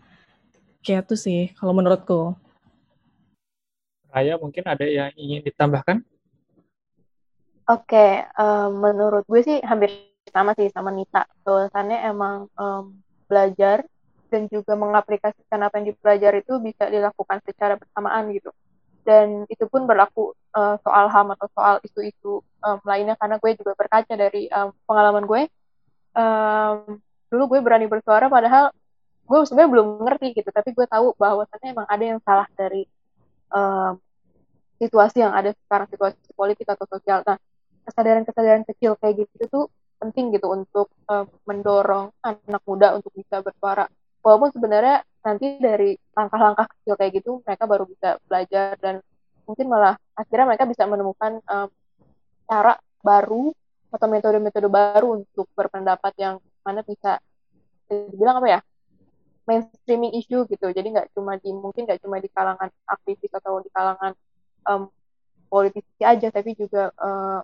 Kayak 0.85 1.09
itu 1.09 1.15
sih 1.17 1.41
kalau 1.57 1.73
menurutku. 1.73 2.37
Raya 4.13 4.37
mungkin 4.37 4.63
ada 4.65 4.85
yang 4.85 5.09
ingin 5.17 5.41
ditambahkan? 5.41 6.05
Oke, 7.67 7.91
okay, 7.91 8.11
um, 8.39 8.79
menurut 8.79 9.27
gue 9.27 9.43
sih 9.43 9.59
hampir 9.59 9.91
sama 10.31 10.51
sih 10.57 10.69
sama 10.71 10.89
Nita. 10.93 11.25
Bahwasannya 11.43 11.97
emang 12.07 12.47
um, 12.57 12.97
belajar 13.27 13.83
dan 14.27 14.47
juga 14.51 14.75
mengaplikasikan 14.75 15.59
apa 15.63 15.79
yang 15.79 15.95
dipelajari 15.95 16.43
itu 16.43 16.59
bisa 16.59 16.87
dilakukan 16.91 17.39
secara 17.47 17.79
bersamaan 17.79 18.31
gitu. 18.35 18.51
dan 19.07 19.47
itu 19.47 19.63
pun 19.71 19.87
berlaku 19.87 20.35
uh, 20.51 20.75
soal 20.83 21.07
ham 21.07 21.31
atau 21.31 21.47
soal 21.55 21.79
isu-isu 21.79 22.43
um, 22.59 22.75
lainnya 22.83 23.15
karena 23.15 23.39
gue 23.39 23.55
juga 23.55 23.71
berkaca 23.79 24.13
dari 24.19 24.51
um, 24.51 24.75
pengalaman 24.83 25.23
gue 25.23 25.47
um, 26.11 26.99
dulu 27.31 27.55
gue 27.55 27.59
berani 27.63 27.87
bersuara 27.87 28.27
padahal 28.27 28.75
gue 29.27 29.37
sebenarnya 29.47 29.71
belum 29.71 29.87
ngerti 30.03 30.27
gitu 30.35 30.51
tapi 30.51 30.75
gue 30.75 30.83
tahu 30.91 31.15
bahwasannya 31.15 31.71
emang 31.71 31.87
ada 31.87 32.03
yang 32.03 32.19
salah 32.19 32.51
dari 32.59 32.83
um, 33.51 33.95
situasi 34.75 35.23
yang 35.23 35.31
ada 35.31 35.55
sekarang 35.55 35.87
situasi 35.87 36.19
politik 36.35 36.67
atau 36.67 36.83
sosial 36.91 37.23
nah 37.23 37.39
kesadaran-kesadaran 37.87 38.67
kecil 38.67 38.99
kayak 38.99 39.23
gitu 39.23 39.47
tuh 39.47 39.65
penting 39.97 40.33
gitu 40.33 40.47
untuk 40.53 40.93
um, 41.09 41.25
mendorong 41.49 42.13
anak 42.21 42.63
muda 42.65 42.93
untuk 42.97 43.11
bisa 43.13 43.41
bersuara. 43.41 43.89
Walaupun 44.21 44.49
sebenarnya 44.53 45.01
nanti 45.25 45.57
dari 45.59 45.97
langkah-langkah 46.15 46.67
kecil 46.71 46.93
kayak 46.95 47.11
gitu 47.19 47.31
mereka 47.43 47.63
baru 47.67 47.83
bisa 47.83 48.15
belajar 48.25 48.79
dan 48.79 49.03
mungkin 49.47 49.65
malah 49.67 49.95
akhirnya 50.15 50.45
mereka 50.53 50.65
bisa 50.67 50.83
menemukan 50.87 51.39
um, 51.47 51.67
cara 52.47 52.79
baru 53.03 53.51
atau 53.87 54.07
metode-metode 54.11 54.67
baru 54.67 55.23
untuk 55.23 55.47
berpendapat 55.55 56.13
yang 56.19 56.35
mana 56.63 56.83
bisa 56.83 57.23
dibilang 57.87 58.43
apa 58.43 58.47
ya 58.47 58.59
mainstreaming 59.47 60.11
issue 60.19 60.43
gitu. 60.51 60.67
Jadi 60.75 60.87
nggak 60.91 61.15
cuma 61.15 61.39
di 61.39 61.49
mungkin 61.55 61.87
nggak 61.87 62.03
cuma 62.03 62.19
di 62.19 62.27
kalangan 62.27 62.67
aktivis 62.83 63.31
atau 63.31 63.63
di 63.63 63.71
kalangan 63.71 64.11
um, 64.67 64.91
politisi 65.47 66.03
aja 66.03 66.27
tapi 66.27 66.51
juga 66.59 66.91
uh, 66.99 67.39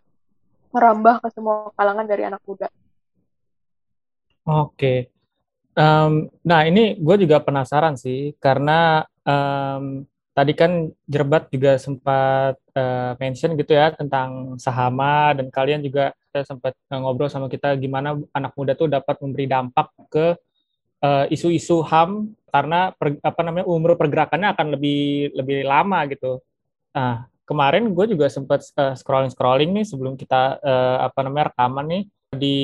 merambah 0.74 1.22
ke 1.22 1.30
semua 1.32 1.70
kalangan 1.78 2.06
dari 2.10 2.26
anak 2.26 2.42
muda. 2.44 2.68
Oke, 4.44 5.14
Um, 5.74 6.30
nah 6.46 6.70
ini 6.70 7.02
gue 7.02 7.26
juga 7.26 7.42
penasaran 7.42 7.98
sih 7.98 8.38
karena 8.38 9.02
um, 9.26 10.06
tadi 10.38 10.54
kan 10.54 10.94
Jerbat 11.10 11.50
juga 11.50 11.82
sempat 11.82 12.62
uh, 12.78 13.18
mention 13.18 13.58
gitu 13.58 13.74
ya 13.74 13.90
tentang 13.90 14.54
sahama 14.62 15.34
dan 15.34 15.50
kalian 15.50 15.82
juga 15.82 16.14
sempat 16.46 16.78
ngobrol 16.94 17.26
sama 17.30 17.50
kita 17.50 17.74
gimana 17.82 18.22
anak 18.38 18.54
muda 18.54 18.78
tuh 18.78 18.86
dapat 18.86 19.18
memberi 19.18 19.50
dampak 19.50 19.90
ke 20.14 20.38
uh, 21.02 21.26
isu-isu 21.34 21.82
HAM 21.82 22.38
karena 22.54 22.94
per, 22.94 23.18
apa 23.26 23.42
namanya 23.42 23.66
umur 23.66 23.98
pergerakannya 23.98 24.54
akan 24.54 24.78
lebih 24.78 25.34
lebih 25.34 25.66
lama 25.66 26.06
gitu. 26.06 26.38
Nah 26.94 27.26
kemarin 27.44 27.92
gue 27.92 28.06
juga 28.12 28.28
sempat 28.32 28.64
uh, 28.80 28.96
scrolling 28.96 29.32
scrolling 29.32 29.72
nih 29.76 29.86
sebelum 29.88 30.16
kita 30.16 30.60
uh, 30.64 30.98
apa 31.08 31.20
namanya 31.24 31.52
rekaman 31.52 31.86
nih 31.88 32.04
di 32.34 32.56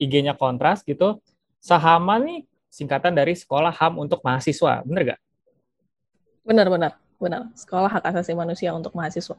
IG-nya 0.00 0.34
Kontras 0.34 0.82
gitu. 0.86 1.20
Sahama 1.60 2.16
nih 2.16 2.48
singkatan 2.72 3.12
dari 3.12 3.36
Sekolah 3.36 3.74
HAM 3.74 4.00
untuk 4.00 4.24
Mahasiswa, 4.24 4.80
benar 4.86 5.14
gak? 5.14 5.20
Benar, 6.46 6.66
benar, 6.72 6.92
benar. 7.20 7.42
Sekolah 7.52 7.90
Hak 7.90 8.04
Asasi 8.08 8.32
Manusia 8.32 8.72
untuk 8.72 8.96
Mahasiswa. 8.96 9.36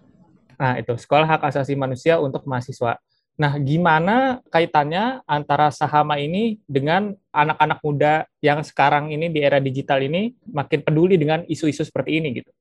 Nah, 0.62 0.78
itu 0.78 0.94
Sekolah 0.94 1.26
Hak 1.26 1.50
Asasi 1.50 1.74
Manusia 1.74 2.22
untuk 2.22 2.46
Mahasiswa. 2.46 3.02
Nah, 3.42 3.58
gimana 3.58 4.38
kaitannya 4.54 5.26
antara 5.26 5.74
Sahama 5.74 6.22
ini 6.22 6.62
dengan 6.70 7.18
anak-anak 7.34 7.80
muda 7.82 8.14
yang 8.38 8.62
sekarang 8.62 9.10
ini 9.10 9.34
di 9.34 9.42
era 9.42 9.58
digital 9.58 9.98
ini 10.06 10.38
makin 10.46 10.86
peduli 10.86 11.18
dengan 11.18 11.42
isu-isu 11.50 11.82
seperti 11.82 12.22
ini 12.22 12.38
gitu? 12.38 12.52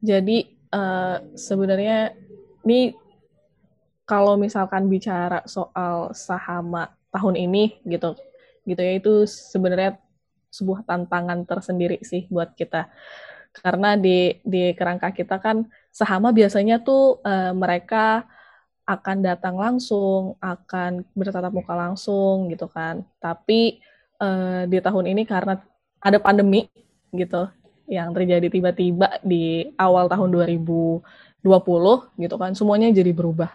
Jadi 0.00 0.48
uh, 0.72 1.20
sebenarnya 1.36 2.16
ini 2.64 2.96
kalau 4.08 4.34
misalkan 4.34 4.90
bicara 4.90 5.44
soal 5.46 6.10
Sahama 6.16 6.90
tahun 7.14 7.36
ini 7.36 7.78
gitu 7.86 8.18
gitu 8.66 8.80
ya 8.80 8.92
itu 8.98 9.12
sebenarnya 9.28 9.98
sebuah 10.50 10.82
tantangan 10.82 11.46
tersendiri 11.46 12.02
sih 12.02 12.26
buat 12.26 12.52
kita. 12.58 12.90
Karena 13.54 13.94
di 13.98 14.38
di 14.46 14.74
kerangka 14.74 15.10
kita 15.14 15.38
kan 15.42 15.66
sahama 15.90 16.30
biasanya 16.30 16.82
tuh 16.82 17.18
uh, 17.22 17.54
mereka 17.54 18.26
akan 18.86 19.22
datang 19.22 19.54
langsung 19.54 20.34
akan 20.42 21.06
bertatap 21.14 21.54
muka 21.54 21.74
langsung 21.74 22.50
gitu 22.50 22.66
kan. 22.66 23.06
Tapi 23.22 23.78
uh, 24.18 24.66
di 24.66 24.78
tahun 24.82 25.06
ini 25.14 25.22
karena 25.26 25.58
ada 26.02 26.18
pandemi 26.18 26.66
gitu 27.14 27.46
yang 27.90 28.14
terjadi 28.14 28.46
tiba-tiba 28.46 29.18
di 29.26 29.66
awal 29.74 30.06
tahun 30.06 30.30
2020 30.30 31.02
gitu 32.22 32.36
kan. 32.38 32.54
Semuanya 32.54 32.94
jadi 32.94 33.10
berubah 33.10 33.50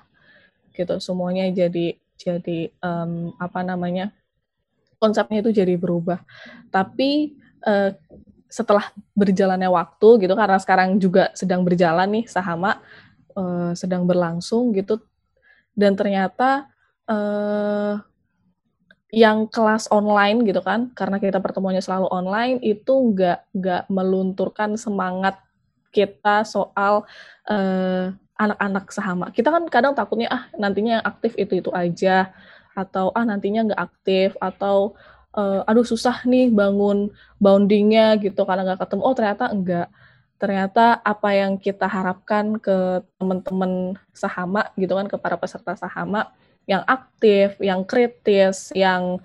gitu. 0.75 0.99
Semuanya 0.99 1.47
jadi 1.47 1.95
jadi 2.19 2.75
um, 2.83 3.31
apa 3.39 3.63
namanya 3.63 4.11
konsepnya 4.99 5.39
itu 5.39 5.55
jadi 5.55 5.79
berubah. 5.79 6.19
Tapi 6.67 7.39
uh, 7.63 7.95
setelah 8.51 8.91
berjalannya 9.15 9.67
waktu 9.71 10.27
gitu 10.27 10.33
karena 10.35 10.59
sekarang 10.59 10.95
juga 10.99 11.31
sedang 11.35 11.63
berjalan 11.63 12.07
nih 12.07 12.25
sahama 12.29 12.79
uh, 13.35 13.75
sedang 13.75 14.07
berlangsung 14.07 14.71
gitu 14.71 15.01
dan 15.75 15.91
ternyata 15.97 16.71
uh, 17.03 17.99
yang 19.15 19.47
kelas 19.47 19.87
online 19.95 20.43
gitu 20.43 20.59
kan 20.59 20.91
karena 20.91 21.23
kita 21.23 21.39
pertemuannya 21.39 21.79
selalu 21.79 22.11
online 22.11 22.59
itu 22.59 23.15
nggak 23.15 23.55
nggak 23.55 23.83
melunturkan 23.87 24.75
semangat 24.75 25.39
kita 25.95 26.43
soal 26.43 27.07
uh, 27.47 28.11
anak-anak 28.35 28.91
sahama. 28.91 29.31
Kita 29.31 29.47
kan 29.47 29.63
kadang 29.71 29.95
takutnya 29.95 30.27
ah 30.27 30.43
nantinya 30.59 30.99
yang 30.99 31.05
aktif 31.07 31.31
itu 31.39 31.63
itu 31.63 31.71
aja 31.71 32.35
atau 32.75 33.15
ah 33.15 33.23
nantinya 33.23 33.71
nggak 33.71 33.81
aktif 33.87 34.35
atau 34.43 34.99
uh, 35.31 35.63
aduh 35.63 35.87
susah 35.87 36.27
nih 36.27 36.51
bangun 36.51 37.15
boundingnya 37.39 38.19
gitu 38.19 38.43
karena 38.43 38.67
nggak 38.67 38.83
ketemu. 38.83 39.01
Oh 39.07 39.15
ternyata 39.15 39.47
enggak. 39.47 39.87
Ternyata 40.35 40.99
apa 40.99 41.29
yang 41.31 41.55
kita 41.55 41.87
harapkan 41.87 42.59
ke 42.59 42.99
teman-teman 43.15 43.95
sahama 44.11 44.67
gitu 44.75 44.91
kan 44.91 45.07
ke 45.07 45.15
para 45.15 45.39
peserta 45.39 45.79
sahama 45.79 46.35
yang 46.65 46.83
aktif, 46.85 47.57
yang 47.61 47.85
kritis, 47.85 48.73
yang 48.73 49.21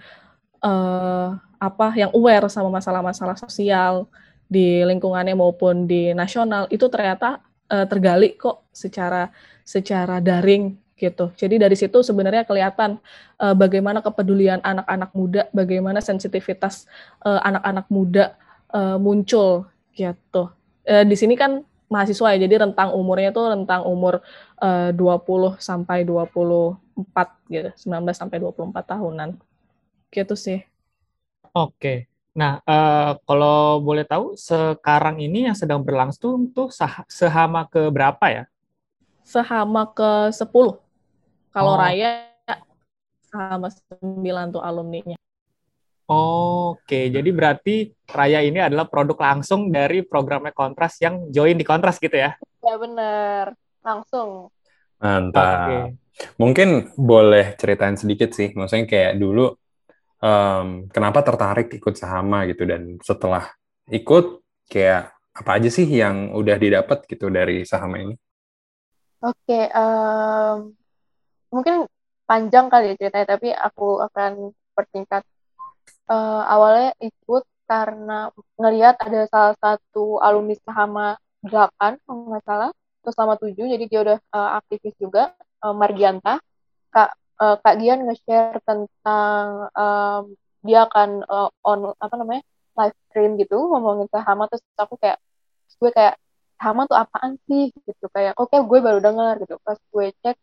uh, 0.61 1.37
apa 1.61 1.89
yang 1.97 2.13
aware 2.17 2.49
sama 2.49 2.73
masalah-masalah 2.73 3.37
sosial 3.37 4.09
di 4.49 4.81
lingkungannya 4.85 5.37
maupun 5.37 5.85
di 5.85 6.13
nasional 6.17 6.69
itu 6.73 6.89
ternyata 6.89 7.41
uh, 7.69 7.85
tergali 7.85 8.37
kok 8.37 8.69
secara 8.73 9.29
secara 9.65 10.19
daring 10.19 10.77
gitu. 11.01 11.33
Jadi 11.33 11.57
dari 11.57 11.77
situ 11.77 12.05
sebenarnya 12.05 12.45
kelihatan 12.45 13.01
uh, 13.41 13.57
bagaimana 13.57 14.05
kepedulian 14.05 14.61
anak-anak 14.61 15.11
muda, 15.17 15.43
bagaimana 15.57 16.05
sensitivitas 16.05 16.85
uh, 17.25 17.41
anak-anak 17.41 17.87
muda 17.89 18.37
uh, 18.77 19.01
muncul 19.01 19.65
gitu. 19.97 20.53
Uh, 20.85 21.05
di 21.09 21.17
sini 21.17 21.41
kan 21.41 21.65
mahasiswa 21.91 22.39
ya, 22.39 22.47
jadi 22.47 22.65
rentang 22.65 22.95
umurnya 22.95 23.35
tuh 23.35 23.51
rentang 23.51 23.83
umur 23.83 24.23
uh, 24.63 24.95
20 24.95 25.59
sampai 25.59 26.07
24 26.07 26.79
gitu, 27.51 27.71
19 27.75 28.15
sampai 28.15 28.39
24 28.39 28.73
tahunan. 28.87 29.37
Gitu 30.09 30.35
sih. 30.39 30.63
Oke. 31.51 32.07
Nah, 32.31 32.63
uh, 32.63 33.19
kalau 33.27 33.83
boleh 33.83 34.07
tahu 34.07 34.39
sekarang 34.39 35.19
ini 35.19 35.51
yang 35.51 35.59
sedang 35.59 35.83
berlangsung 35.83 36.49
tuh 36.55 36.71
sah 36.71 37.03
sehama 37.11 37.67
ke 37.67 37.91
berapa 37.91 38.25
ya? 38.31 38.45
Sehama 39.27 39.91
ke 39.91 40.31
10. 40.31 40.47
Kalau 41.51 41.75
oh. 41.75 41.79
Raya 41.79 42.31
sama 43.29 43.69
9 43.69 44.55
tuh 44.55 44.63
alumninya. 44.63 45.20
Oke, 46.11 47.07
jadi 47.07 47.31
berarti 47.31 47.95
Raya 48.11 48.43
ini 48.43 48.59
adalah 48.59 48.91
produk 48.91 49.15
langsung 49.15 49.71
dari 49.71 50.03
programnya 50.03 50.51
Kontras 50.51 50.99
yang 50.99 51.31
join 51.31 51.55
di 51.55 51.63
Kontras 51.63 52.03
gitu 52.03 52.19
ya? 52.19 52.35
Ya 52.67 52.75
benar, 52.83 53.55
langsung. 53.79 54.51
Mantap. 54.99 55.47
Okay. 55.71 55.83
Mungkin 56.35 56.99
boleh 56.99 57.55
ceritain 57.55 57.95
sedikit 57.95 58.35
sih, 58.35 58.51
maksudnya 58.59 58.91
kayak 58.91 59.23
dulu 59.23 59.55
um, 60.19 60.91
kenapa 60.91 61.23
tertarik 61.23 61.71
ikut 61.71 61.95
Sahama 61.95 62.43
gitu 62.51 62.67
dan 62.67 62.99
setelah 63.07 63.47
ikut 63.87 64.43
kayak 64.67 65.15
apa 65.31 65.51
aja 65.63 65.71
sih 65.71 65.87
yang 65.87 66.35
udah 66.35 66.59
didapat 66.59 67.07
gitu 67.07 67.31
dari 67.31 67.63
Sahama 67.63 68.03
ini? 68.03 68.19
Oke, 69.23 69.47
okay, 69.47 69.65
um, 69.79 70.75
mungkin 71.55 71.87
panjang 72.27 72.67
kali 72.67 72.93
ya 72.93 72.95
ceritanya, 72.99 73.39
tapi 73.39 73.55
aku 73.55 74.03
akan 74.11 74.51
persingkat. 74.75 75.23
Uh, 76.11 76.43
awalnya 76.51 76.91
ikut 76.99 77.47
karena 77.71 78.35
ngelihat 78.59 78.99
ada 78.99 79.31
salah 79.31 79.55
satu 79.63 80.19
alumni 80.19 80.59
Sahama 80.67 81.15
8, 81.47 82.03
kalau 82.03 82.35
nggak 82.35 82.43
salah, 82.43 82.71
atau 82.75 83.13
sama 83.15 83.39
7, 83.39 83.55
jadi 83.55 83.85
dia 83.87 84.01
udah 84.03 84.19
uh, 84.35 84.51
aktivis 84.59 84.99
juga, 84.99 85.31
uh, 85.63 85.71
Margianta. 85.71 86.43
Kak 86.91 87.11
uh, 87.41 87.57
Kak 87.63 87.75
Dian 87.79 88.05
nge-share 88.11 88.59
tentang 88.67 89.71
um, 89.73 90.23
dia 90.61 90.85
akan 90.85 91.25
uh, 91.25 91.49
on 91.65 91.95
apa 91.97 92.15
namanya 92.21 92.43
live 92.77 92.97
stream 93.09 93.41
gitu 93.41 93.57
ngomongin 93.57 94.07
sahama 94.13 94.45
terus 94.51 94.61
aku 94.77 94.99
kayak 95.01 95.19
gue 95.81 95.91
kayak 95.95 96.15
sahama 96.61 96.85
tuh 96.85 96.99
apaan 97.01 97.41
sih 97.49 97.73
gitu 97.73 98.07
kayak 98.13 98.37
oke 98.37 98.53
okay, 98.53 98.61
gue 98.61 98.79
baru 98.85 99.01
dengar 99.01 99.41
gitu 99.41 99.57
pas 99.65 99.81
gue 99.81 100.07
cek 100.21 100.37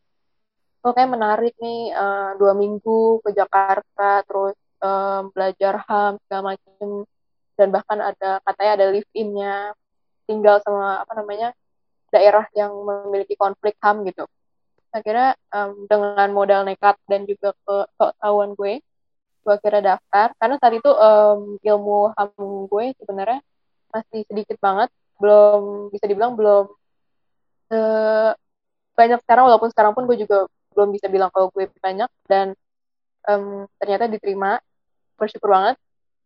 kayak 0.87 1.11
menarik 1.11 1.53
nih 1.59 1.91
uh, 1.91 2.39
dua 2.39 2.55
minggu 2.55 3.19
ke 3.19 3.35
Jakarta 3.35 4.23
terus 4.23 4.55
um, 4.81 5.29
belajar 5.33 5.81
ham 5.87 6.17
segala 6.25 6.55
macem. 6.55 7.05
Dan 7.57 7.73
bahkan 7.73 7.97
ada 7.97 8.37
katanya 8.45 8.71
ada 8.77 8.85
live 8.93 9.11
innya 9.17 9.73
tinggal 10.29 10.61
sama 10.61 11.01
apa 11.01 11.13
namanya 11.17 11.49
daerah 12.13 12.45
yang 12.53 12.71
memiliki 12.73 13.33
konflik 13.33 13.75
ham 13.81 14.05
gitu. 14.05 14.29
Akhirnya 14.93 15.35
um, 15.51 15.89
dengan 15.89 16.29
modal 16.31 16.61
nekat 16.63 16.95
dan 17.09 17.25
juga 17.25 17.53
ke 17.65 17.75
tahuan 18.21 18.53
gue 18.53 18.79
gue 19.47 19.53
akhirnya 19.55 19.95
daftar. 19.95 20.35
Karena 20.35 20.55
saat 20.59 20.73
itu 20.75 20.91
um, 20.91 21.55
ilmu 21.63 22.11
ham 22.11 22.31
gue 22.67 22.85
sebenarnya 22.99 23.39
masih 23.95 24.27
sedikit 24.27 24.59
banget. 24.59 24.91
Belum 25.17 25.87
bisa 25.87 26.05
dibilang 26.05 26.35
belum 26.35 26.67
uh, 27.71 28.31
banyak 28.99 29.19
sekarang. 29.23 29.47
Walaupun 29.47 29.71
sekarang 29.71 29.95
pun 29.95 30.03
gue 30.03 30.19
juga 30.19 30.51
belum 30.75 30.91
bisa 30.91 31.07
bilang 31.07 31.31
kalau 31.31 31.47
gue 31.55 31.71
banyak. 31.79 32.11
Dan 32.27 32.51
um, 33.23 33.63
ternyata 33.79 34.11
diterima 34.11 34.59
bersyukur 35.17 35.49
banget. 35.51 35.75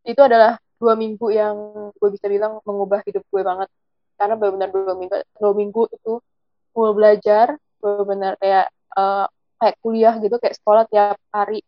Itu 0.06 0.22
adalah 0.22 0.60
dua 0.82 0.94
minggu 0.98 1.28
yang 1.32 1.56
gue 1.96 2.10
bisa 2.14 2.26
bilang 2.28 2.60
mengubah 2.68 3.02
hidup 3.08 3.24
gue 3.26 3.42
banget. 3.42 3.70
Karena 4.20 4.36
benar-benar 4.38 4.70
dua 4.70 4.94
minggu 5.00 5.16
dua 5.40 5.54
minggu 5.56 5.84
itu 5.96 6.14
gue 6.72 6.90
belajar 6.96 7.48
benar-benar 7.82 8.34
kayak 8.38 8.68
uh, 8.96 9.26
kayak 9.62 9.76
kuliah 9.82 10.16
gitu 10.22 10.36
kayak 10.42 10.56
sekolah 10.58 10.84
tiap 10.90 11.18
hari 11.30 11.62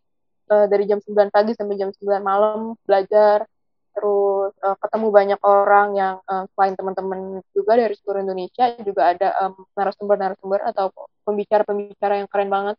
uh, 0.50 0.66
dari 0.66 0.90
jam 0.90 1.00
9 1.02 1.30
pagi 1.30 1.52
sampai 1.54 1.76
jam 1.78 1.90
9 1.94 2.22
malam 2.24 2.74
belajar. 2.86 3.46
Terus 3.94 4.58
uh, 4.66 4.78
ketemu 4.82 5.08
banyak 5.14 5.40
orang 5.46 5.88
yang 5.94 6.16
uh, 6.26 6.50
selain 6.58 6.74
teman-teman 6.74 7.46
juga 7.54 7.78
dari 7.78 7.94
seluruh 7.94 8.26
Indonesia 8.26 8.74
juga 8.82 9.14
ada 9.14 9.30
um, 9.46 9.54
narasumber-narasumber 9.78 10.66
atau 10.74 10.90
pembicara-pembicara 11.22 12.26
yang 12.26 12.30
keren 12.30 12.50
banget. 12.50 12.76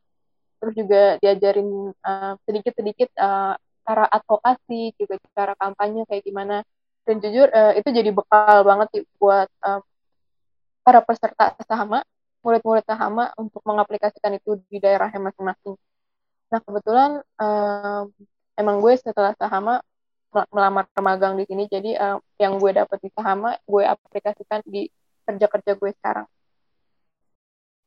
Terus 0.58 0.74
juga 0.74 1.02
diajarin 1.22 1.92
sedikit-sedikit 2.48 3.14
uh, 3.20 3.54
cara 3.84 4.08
advokasi 4.08 4.96
juga 4.98 5.20
cara 5.36 5.52
kampanye 5.54 6.08
kayak 6.08 6.24
gimana. 6.24 6.56
Dan 7.04 7.20
jujur 7.20 7.52
uh, 7.52 7.76
itu 7.76 7.88
jadi 7.92 8.10
bekal 8.10 8.64
banget 8.64 8.88
sih 8.96 9.02
buat 9.20 9.48
um, 9.60 9.84
para 10.84 11.00
peserta 11.04 11.52
sahama 11.68 12.00
murid-murid 12.44 12.84
sahama 12.84 13.32
untuk 13.40 13.64
mengaplikasikan 13.64 14.36
itu 14.36 14.60
di 14.68 14.76
daerahnya 14.76 15.32
masing-masing. 15.32 15.76
Nah 16.52 16.60
kebetulan 16.60 17.10
um, 17.40 18.12
emang 18.60 18.76
gue 18.84 18.92
setelah 19.00 19.32
sahama 19.40 19.80
melamar 20.52 20.84
magang 21.00 21.40
di 21.40 21.48
sini 21.48 21.64
jadi 21.70 21.96
um, 21.96 22.18
yang 22.36 22.60
gue 22.60 22.70
dapet 22.76 22.98
di 23.00 23.10
sahama 23.16 23.56
gue 23.64 23.82
aplikasikan 23.86 24.60
di 24.68 24.92
kerja-kerja 25.24 25.72
gue 25.72 25.90
sekarang. 25.96 26.26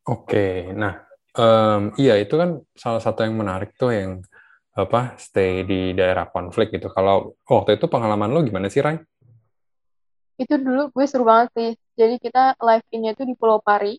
Oke 0.09 0.73
nah 0.73 1.05
um, 1.37 1.93
iya 1.99 2.17
itu 2.17 2.33
kan 2.33 2.63
salah 2.73 3.03
satu 3.03 3.27
yang 3.27 3.37
menarik 3.37 3.75
tuh 3.77 3.93
yang 3.93 4.23
apa 4.77 5.17
stay 5.17 5.65
di 5.65 5.97
daerah 5.97 6.29
konflik 6.29 6.69
gitu. 6.75 6.87
Kalau 6.93 7.33
waktu 7.49 7.81
itu 7.81 7.85
pengalaman 7.89 8.29
lo 8.29 8.45
gimana 8.45 8.69
sih, 8.69 8.81
Ray? 8.85 9.01
Itu 10.37 10.61
dulu 10.61 10.93
gue 10.93 11.05
seru 11.09 11.25
banget 11.25 11.49
sih. 11.57 11.71
Jadi 11.97 12.21
kita 12.21 12.53
live 12.61 12.85
innya 12.93 13.17
itu 13.17 13.25
di 13.25 13.33
Pulau 13.33 13.57
Pari, 13.57 13.97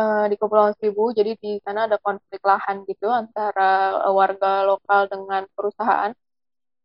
uh, 0.00 0.24
di 0.26 0.36
Kepulauan 0.40 0.72
Seribu. 0.80 1.12
Jadi 1.12 1.36
di 1.36 1.60
sana 1.60 1.84
ada 1.84 2.00
konflik 2.00 2.40
lahan 2.40 2.88
gitu 2.88 3.12
antara 3.12 4.00
warga 4.08 4.64
lokal 4.64 5.06
dengan 5.12 5.44
perusahaan. 5.52 6.12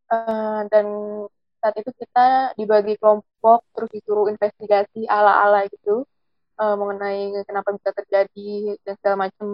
Uh, 0.06 0.68
dan 0.70 0.86
saat 1.64 1.76
itu 1.82 1.90
kita 1.98 2.54
dibagi 2.60 2.94
kelompok, 3.00 3.66
terus 3.74 3.90
disuruh 3.90 4.30
investigasi 4.30 5.10
ala-ala 5.10 5.66
gitu 5.72 6.06
uh, 6.60 6.76
mengenai 6.76 7.44
kenapa 7.48 7.76
bisa 7.76 7.90
terjadi 7.92 8.80
dan 8.84 8.94
segala 9.00 9.16
macam 9.28 9.48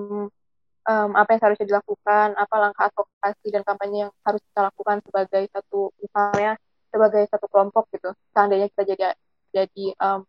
um, 0.87 1.11
apa 1.17 1.29
yang 1.35 1.39
seharusnya 1.41 1.67
dilakukan, 1.67 2.27
apa 2.37 2.55
langkah 2.57 2.83
advokasi 2.89 3.47
dan 3.53 3.61
kampanye 3.65 4.07
yang 4.07 4.11
harus 4.25 4.41
kita 4.41 4.61
lakukan 4.69 4.97
sebagai 5.05 5.43
satu 5.53 5.79
misalnya 6.01 6.51
sebagai 6.91 7.23
satu 7.29 7.45
kelompok 7.47 7.87
gitu. 7.93 8.09
Seandainya 8.33 8.67
kita 8.73 8.83
jadi 8.95 9.05
jadi 9.51 9.85
um, 9.99 10.21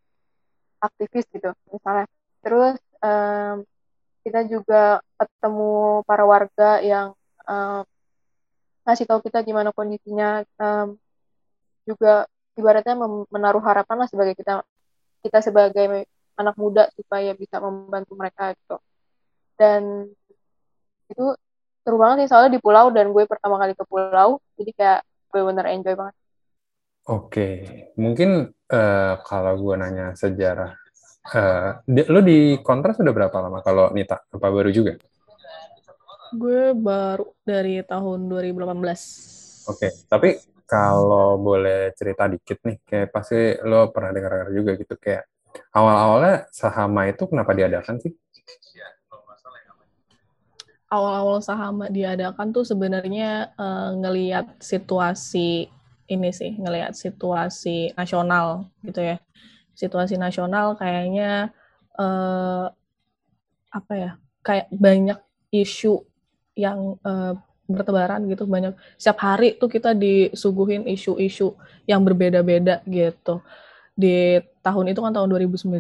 aktivis 0.83 1.27
gitu 1.31 1.51
misalnya. 1.71 2.07
Terus 2.43 2.77
um, 3.01 3.57
kita 4.23 4.41
juga 4.47 5.03
ketemu 5.19 6.03
para 6.07 6.25
warga 6.27 6.79
yang 6.83 7.15
um, 7.47 7.83
ngasih 8.83 9.07
tahu 9.07 9.23
kita 9.23 9.47
gimana 9.47 9.71
kondisinya 9.71 10.43
um, 10.59 10.99
juga 11.87 12.27
ibaratnya 12.59 12.95
menaruh 13.31 13.63
harapan 13.63 13.97
lah 14.05 14.09
sebagai 14.11 14.35
kita 14.39 14.63
kita 15.23 15.39
sebagai 15.43 16.07
anak 16.35 16.57
muda 16.59 16.91
supaya 16.99 17.31
bisa 17.35 17.63
membantu 17.63 18.19
mereka 18.19 18.55
gitu 18.59 18.79
dan 19.59 20.11
itu 21.13 21.27
seru 21.83 21.97
banget 21.99 22.25
sih 22.25 22.29
soalnya 22.31 22.57
di 22.57 22.61
pulau 22.63 22.89
dan 22.95 23.11
gue 23.11 23.25
pertama 23.27 23.59
kali 23.59 23.75
ke 23.75 23.85
pulau 23.87 24.39
jadi 24.57 24.71
kayak 24.73 25.01
gue 25.33 25.41
bener 25.45 25.67
enjoy 25.71 25.95
banget. 25.97 26.17
Oke 27.11 27.49
mungkin 27.99 28.51
uh, 28.71 29.15
kalau 29.27 29.55
gue 29.59 29.75
nanya 29.75 30.15
sejarah 30.15 30.73
uh, 31.35 31.83
di, 31.85 32.03
lo 32.07 32.23
di 32.23 32.57
kontras 32.63 32.97
sudah 32.97 33.11
berapa 33.11 33.37
lama 33.43 33.59
kalau 33.61 33.91
Nita? 33.91 34.23
Apa 34.31 34.47
baru 34.49 34.71
juga? 34.71 34.97
Gue 36.33 36.73
baru 36.73 37.29
dari 37.45 37.83
tahun 37.85 38.31
2018 38.31 39.69
oke 39.69 39.89
tapi 40.09 40.39
kalau 40.73 41.37
boleh 41.37 41.93
cerita 41.93 42.25
dikit 42.25 42.65
nih 42.65 42.81
kayak 42.81 43.09
pasti 43.13 43.61
lo 43.69 43.93
pernah 43.93 44.17
dengar-dengar 44.17 44.49
juga 44.57 44.71
gitu 44.81 44.95
kayak 44.97 45.29
awal-awalnya 45.77 46.49
sahama 46.49 47.05
itu 47.13 47.29
kenapa 47.29 47.53
diadakan 47.53 48.01
sih 48.01 48.13
awal-awal 50.93 51.41
saham 51.41 51.81
diadakan 51.89 52.53
tuh 52.53 52.69
sebenarnya 52.69 53.57
uh, 53.57 53.97
ngelihat 53.97 54.61
situasi 54.61 55.73
ini 56.13 56.31
sih, 56.37 56.53
ngelihat 56.61 56.93
situasi 56.93 57.97
nasional 57.97 58.69
gitu 58.85 59.01
ya. 59.01 59.17
Situasi 59.73 60.21
nasional 60.21 60.77
kayaknya 60.77 61.49
uh, 61.97 62.69
apa 63.73 63.93
ya? 63.97 64.11
Kayak 64.45 64.69
banyak 64.69 65.19
isu 65.49 66.05
yang 66.53 67.01
uh, 67.09 67.33
bertebaran 67.65 68.29
gitu 68.29 68.45
banyak 68.45 68.77
setiap 69.01 69.25
hari 69.25 69.57
tuh 69.57 69.73
kita 69.73 69.97
disuguhin 69.97 70.85
isu-isu 70.85 71.57
yang 71.89 72.05
berbeda-beda 72.05 72.85
gitu 72.85 73.41
di 73.93 74.41
tahun 74.65 74.89
itu 74.89 75.05
kan 75.05 75.13
tahun 75.13 75.29
2009 75.29 75.77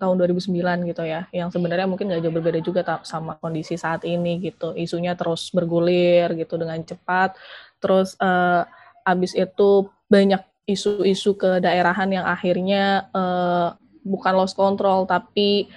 tahun 0.00 0.16
2009 0.16 0.88
gitu 0.88 1.02
ya 1.04 1.28
yang 1.36 1.52
sebenarnya 1.52 1.84
mungkin 1.84 2.08
nggak 2.08 2.24
jauh 2.24 2.32
berbeda 2.32 2.60
juga 2.64 2.80
sama 3.04 3.36
kondisi 3.38 3.76
saat 3.76 4.08
ini 4.08 4.40
gitu. 4.40 4.72
Isunya 4.72 5.12
terus 5.12 5.52
bergulir 5.52 6.32
gitu 6.32 6.56
dengan 6.56 6.80
cepat. 6.80 7.36
Terus 7.76 8.16
uh, 8.22 8.64
abis 9.04 9.36
itu 9.36 9.90
banyak 10.08 10.40
isu-isu 10.64 11.36
ke 11.36 11.60
daerahan 11.60 12.08
yang 12.08 12.24
akhirnya 12.24 13.10
uh, 13.12 13.76
bukan 14.06 14.32
lost 14.38 14.56
control 14.56 15.04
tapi 15.04 15.68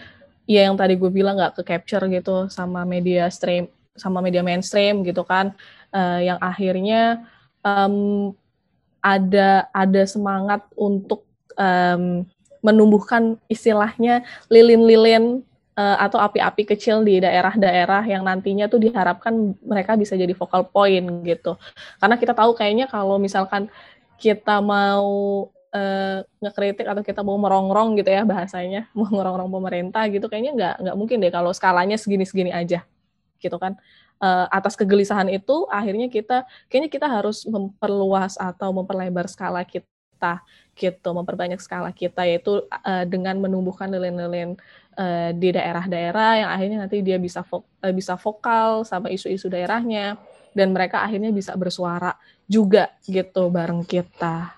ya 0.46 0.70
yang 0.70 0.78
tadi 0.78 0.96
gue 0.96 1.10
bilang 1.10 1.36
nggak 1.36 1.60
ke 1.60 1.64
capture 1.66 2.06
gitu 2.08 2.48
sama 2.48 2.86
media 2.86 3.28
stream 3.28 3.68
sama 4.00 4.24
media 4.24 4.44
mainstream 4.46 5.04
gitu 5.04 5.28
kan. 5.28 5.52
Uh, 5.92 6.20
yang 6.24 6.40
akhirnya 6.40 7.24
um, 7.64 8.32
ada 9.04 9.68
ada 9.76 10.04
semangat 10.08 10.64
untuk 10.76 11.24
um, 11.58 12.28
menumbuhkan 12.66 13.38
istilahnya 13.46 14.26
lilin-lilin 14.50 15.46
uh, 15.78 15.98
atau 16.02 16.18
api-api 16.18 16.66
kecil 16.76 17.06
di 17.06 17.22
daerah-daerah 17.22 18.02
yang 18.08 18.26
nantinya 18.26 18.66
tuh 18.66 18.82
diharapkan 18.82 19.54
mereka 19.62 19.94
bisa 20.00 20.18
jadi 20.18 20.32
focal 20.34 20.66
point 20.72 21.06
gitu. 21.28 21.60
Karena 22.02 22.16
kita 22.18 22.34
tahu 22.34 22.58
kayaknya 22.58 22.90
kalau 22.90 23.22
misalkan 23.22 23.70
kita 24.16 24.64
mau 24.64 25.06
uh, 25.76 26.20
ngekritik 26.40 26.88
atau 26.88 27.04
kita 27.04 27.22
mau 27.22 27.36
merongrong 27.38 28.00
gitu 28.00 28.10
ya 28.10 28.24
bahasanya, 28.24 28.88
mau 28.98 29.08
merongrong 29.12 29.52
pemerintah 29.52 30.08
gitu, 30.10 30.26
kayaknya 30.32 30.52
nggak 30.56 30.76
nggak 30.88 30.96
mungkin 30.98 31.18
deh 31.22 31.32
kalau 31.32 31.52
skalanya 31.52 32.00
segini-segini 32.00 32.50
aja, 32.56 32.82
gitu 33.38 33.60
kan. 33.60 33.78
Uh, 34.16 34.48
atas 34.48 34.80
kegelisahan 34.80 35.28
itu 35.28 35.68
akhirnya 35.68 36.08
kita 36.08 36.48
kayaknya 36.72 36.88
kita 36.88 37.04
harus 37.04 37.44
memperluas 37.44 38.40
atau 38.40 38.72
memperlebar 38.72 39.28
skala 39.28 39.68
kita 39.68 39.84
kita 40.26 40.42
gitu 40.76 41.16
memperbanyak 41.16 41.64
skala 41.64 41.96
kita 41.96 42.28
yaitu 42.28 42.68
uh, 42.68 43.06
dengan 43.08 43.40
menumbuhkan 43.40 43.88
lilin-lilin 43.88 44.60
uh, 45.00 45.32
di 45.32 45.56
daerah-daerah 45.56 46.32
yang 46.44 46.50
akhirnya 46.52 46.78
nanti 46.84 47.00
dia 47.00 47.16
bisa 47.16 47.48
fo 47.48 47.64
uh, 47.64 47.94
bisa 47.96 48.20
vokal 48.20 48.84
sama 48.84 49.08
isu-isu 49.08 49.48
daerahnya 49.48 50.20
dan 50.52 50.76
mereka 50.76 51.00
akhirnya 51.00 51.32
bisa 51.32 51.56
bersuara 51.56 52.20
juga 52.44 52.92
gitu 53.08 53.48
bareng 53.48 53.88
kita. 53.88 54.56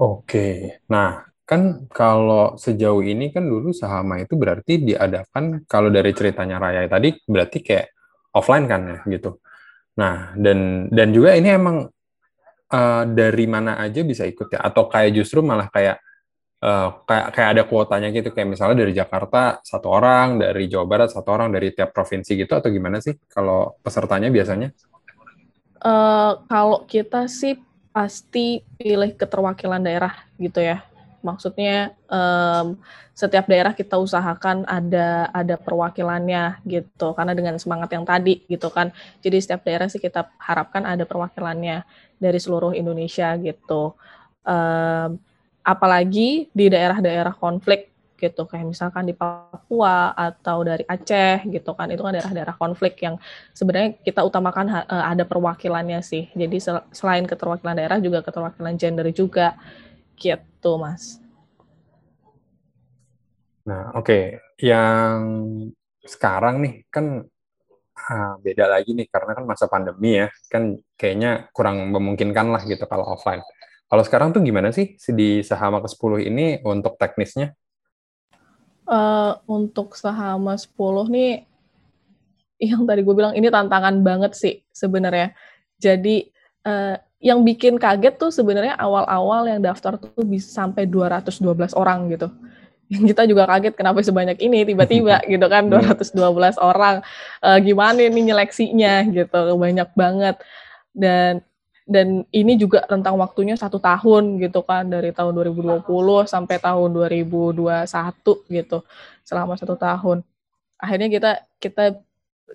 Oke, 0.00 0.80
nah 0.86 1.26
kan 1.44 1.90
kalau 1.90 2.54
sejauh 2.54 3.02
ini 3.02 3.34
kan 3.34 3.42
dulu 3.42 3.74
Sahama 3.74 4.22
itu 4.22 4.38
berarti 4.38 4.86
diadakan 4.86 5.66
kalau 5.66 5.90
dari 5.90 6.14
ceritanya 6.14 6.62
Raya 6.62 6.86
tadi 6.86 7.10
berarti 7.26 7.58
kayak 7.58 7.90
offline 8.38 8.70
kan 8.70 8.80
ya 8.86 8.98
gitu. 9.18 9.42
Nah 9.98 10.30
dan 10.38 10.86
dan 10.94 11.10
juga 11.10 11.34
ini 11.34 11.50
emang 11.50 11.90
uh, 12.70 13.04
dari 13.06 13.46
mana 13.50 13.76
aja 13.76 14.00
bisa 14.06 14.24
ikut 14.24 14.50
ya? 14.50 14.62
Atau 14.62 14.86
kayak 14.88 15.10
justru 15.14 15.42
malah 15.42 15.68
kayak 15.68 16.00
uh, 16.64 17.02
kayak 17.04 17.26
kayak 17.34 17.48
ada 17.58 17.62
kuotanya 17.66 18.08
gitu 18.14 18.30
kayak 18.32 18.56
misalnya 18.56 18.86
dari 18.86 18.92
Jakarta 18.94 19.60
satu 19.62 19.88
orang, 19.90 20.40
dari 20.40 20.70
Jawa 20.70 20.86
Barat 20.86 21.08
satu 21.12 21.28
orang, 21.34 21.50
dari 21.52 21.74
tiap 21.74 21.90
provinsi 21.92 22.38
gitu 22.38 22.52
atau 22.56 22.70
gimana 22.70 23.02
sih 23.02 23.16
kalau 23.28 23.76
pesertanya 23.82 24.30
biasanya? 24.30 24.70
Uh, 25.80 26.44
kalau 26.44 26.84
kita 26.84 27.24
sih 27.26 27.56
pasti 27.90 28.62
pilih 28.78 29.10
keterwakilan 29.16 29.82
daerah 29.82 30.14
gitu 30.38 30.62
ya. 30.62 30.84
Maksudnya 31.20 31.92
um, 32.08 32.80
setiap 33.12 33.44
daerah 33.44 33.76
kita 33.76 34.00
usahakan 34.00 34.64
ada 34.64 35.28
ada 35.30 35.56
perwakilannya 35.60 36.64
gitu. 36.64 37.12
Karena 37.12 37.36
dengan 37.36 37.60
semangat 37.60 37.92
yang 37.92 38.04
tadi 38.08 38.44
gitu 38.48 38.72
kan. 38.72 38.92
Jadi 39.20 39.36
setiap 39.40 39.62
daerah 39.64 39.86
sih 39.92 40.00
kita 40.00 40.32
harapkan 40.40 40.88
ada 40.88 41.04
perwakilannya 41.04 41.84
dari 42.16 42.38
seluruh 42.40 42.72
Indonesia 42.72 43.36
gitu. 43.36 43.92
Um, 44.44 45.20
apalagi 45.60 46.48
di 46.50 46.66
daerah-daerah 46.72 47.36
konflik 47.36 47.92
gitu. 48.20 48.44
Kayak 48.44 48.68
misalkan 48.68 49.08
di 49.08 49.16
Papua 49.16 50.12
atau 50.12 50.60
dari 50.60 50.84
Aceh 50.84 51.48
gitu 51.48 51.72
kan. 51.72 51.88
Itu 51.88 52.04
kan 52.04 52.12
daerah-daerah 52.12 52.54
konflik 52.60 53.00
yang 53.00 53.16
sebenarnya 53.56 53.96
kita 54.04 54.20
utamakan 54.20 54.84
uh, 54.84 55.04
ada 55.08 55.24
perwakilannya 55.24 56.04
sih. 56.04 56.28
Jadi 56.36 56.60
sel 56.60 56.84
selain 56.92 57.24
keterwakilan 57.24 57.74
daerah 57.76 57.98
juga 57.98 58.20
keterwakilan 58.20 58.76
gender 58.76 59.08
juga 59.12 59.56
gitu 60.20 60.76
mas 60.76 61.16
nah 63.64 63.96
oke 63.96 64.04
okay. 64.04 64.24
yang 64.60 65.18
sekarang 66.04 66.60
nih 66.60 66.74
kan 66.92 67.24
uh, 67.96 68.34
beda 68.44 68.68
lagi 68.68 68.92
nih 68.92 69.08
karena 69.08 69.32
kan 69.32 69.44
masa 69.48 69.64
pandemi 69.72 70.20
ya 70.20 70.28
kan 70.52 70.76
kayaknya 71.00 71.48
kurang 71.56 71.88
memungkinkan 71.88 72.52
lah 72.52 72.60
gitu 72.68 72.84
kalau 72.84 73.08
offline 73.16 73.40
kalau 73.90 74.06
sekarang 74.06 74.30
tuh 74.30 74.38
gimana 74.46 74.70
sih 74.70 74.94
di 75.10 75.42
Sahama 75.42 75.82
ke-10 75.82 76.30
ini 76.30 76.62
untuk 76.62 76.94
teknisnya? 76.94 77.58
Uh, 78.86 79.34
untuk 79.50 79.98
Sahama 79.98 80.54
10 80.54 81.10
nih, 81.10 81.42
yang 82.70 82.86
tadi 82.86 83.02
gue 83.02 83.14
bilang 83.18 83.34
ini 83.34 83.50
tantangan 83.50 83.98
banget 84.06 84.38
sih 84.38 84.62
sebenarnya. 84.70 85.34
Jadi 85.74 86.22
uh, 86.70 86.94
yang 87.20 87.44
bikin 87.44 87.76
kaget 87.76 88.16
tuh 88.16 88.32
sebenarnya 88.32 88.74
awal-awal 88.80 89.44
yang 89.44 89.60
daftar 89.60 90.00
tuh 90.00 90.24
bisa 90.24 90.48
sampai 90.64 90.88
212 90.88 91.76
orang 91.76 92.08
gitu. 92.08 92.32
Yang 92.88 93.04
kita 93.14 93.22
juga 93.28 93.44
kaget 93.44 93.76
kenapa 93.76 94.00
sebanyak 94.00 94.40
ini 94.40 94.64
tiba-tiba 94.64 95.20
gitu 95.32 95.46
kan 95.46 95.68
212 95.68 96.16
iya. 96.16 96.50
orang. 96.56 97.04
Uh, 97.44 97.60
gimana 97.60 98.00
nih 98.00 98.24
nyeleksinya 98.32 99.04
gitu, 99.12 99.40
banyak 99.60 99.88
banget. 99.92 100.40
Dan 100.96 101.44
dan 101.90 102.22
ini 102.30 102.54
juga 102.54 102.86
rentang 102.86 103.18
waktunya 103.18 103.58
satu 103.58 103.82
tahun 103.82 104.38
gitu 104.38 104.62
kan 104.62 104.86
dari 104.86 105.10
tahun 105.10 105.34
2020 105.34 105.82
sampai 106.22 106.56
tahun 106.62 106.88
2021 106.94 107.82
gitu 108.46 108.78
selama 109.26 109.58
satu 109.58 109.74
tahun 109.74 110.22
akhirnya 110.78 111.08
kita 111.10 111.30
kita 111.58 111.84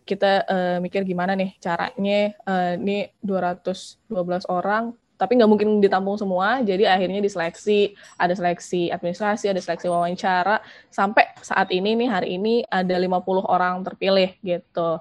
kita 0.04 0.44
uh, 0.44 0.78
mikir 0.84 1.08
gimana 1.08 1.38
nih 1.40 1.56
caranya 1.64 2.36
uh, 2.44 2.76
ini 2.76 3.08
212 3.24 4.12
orang 4.52 4.92
tapi 5.16 5.40
nggak 5.40 5.48
mungkin 5.48 5.80
ditampung 5.80 6.20
semua 6.20 6.60
jadi 6.60 6.92
akhirnya 6.92 7.24
diseleksi 7.24 7.96
ada 8.20 8.36
seleksi 8.36 8.92
administrasi 8.92 9.48
ada 9.48 9.64
seleksi 9.64 9.88
wawancara 9.88 10.60
sampai 10.92 11.32
saat 11.40 11.72
ini 11.72 11.96
nih 11.96 12.10
hari 12.12 12.36
ini 12.36 12.68
ada 12.68 13.00
50 13.00 13.24
orang 13.48 13.80
terpilih 13.88 14.36
gitu. 14.44 15.00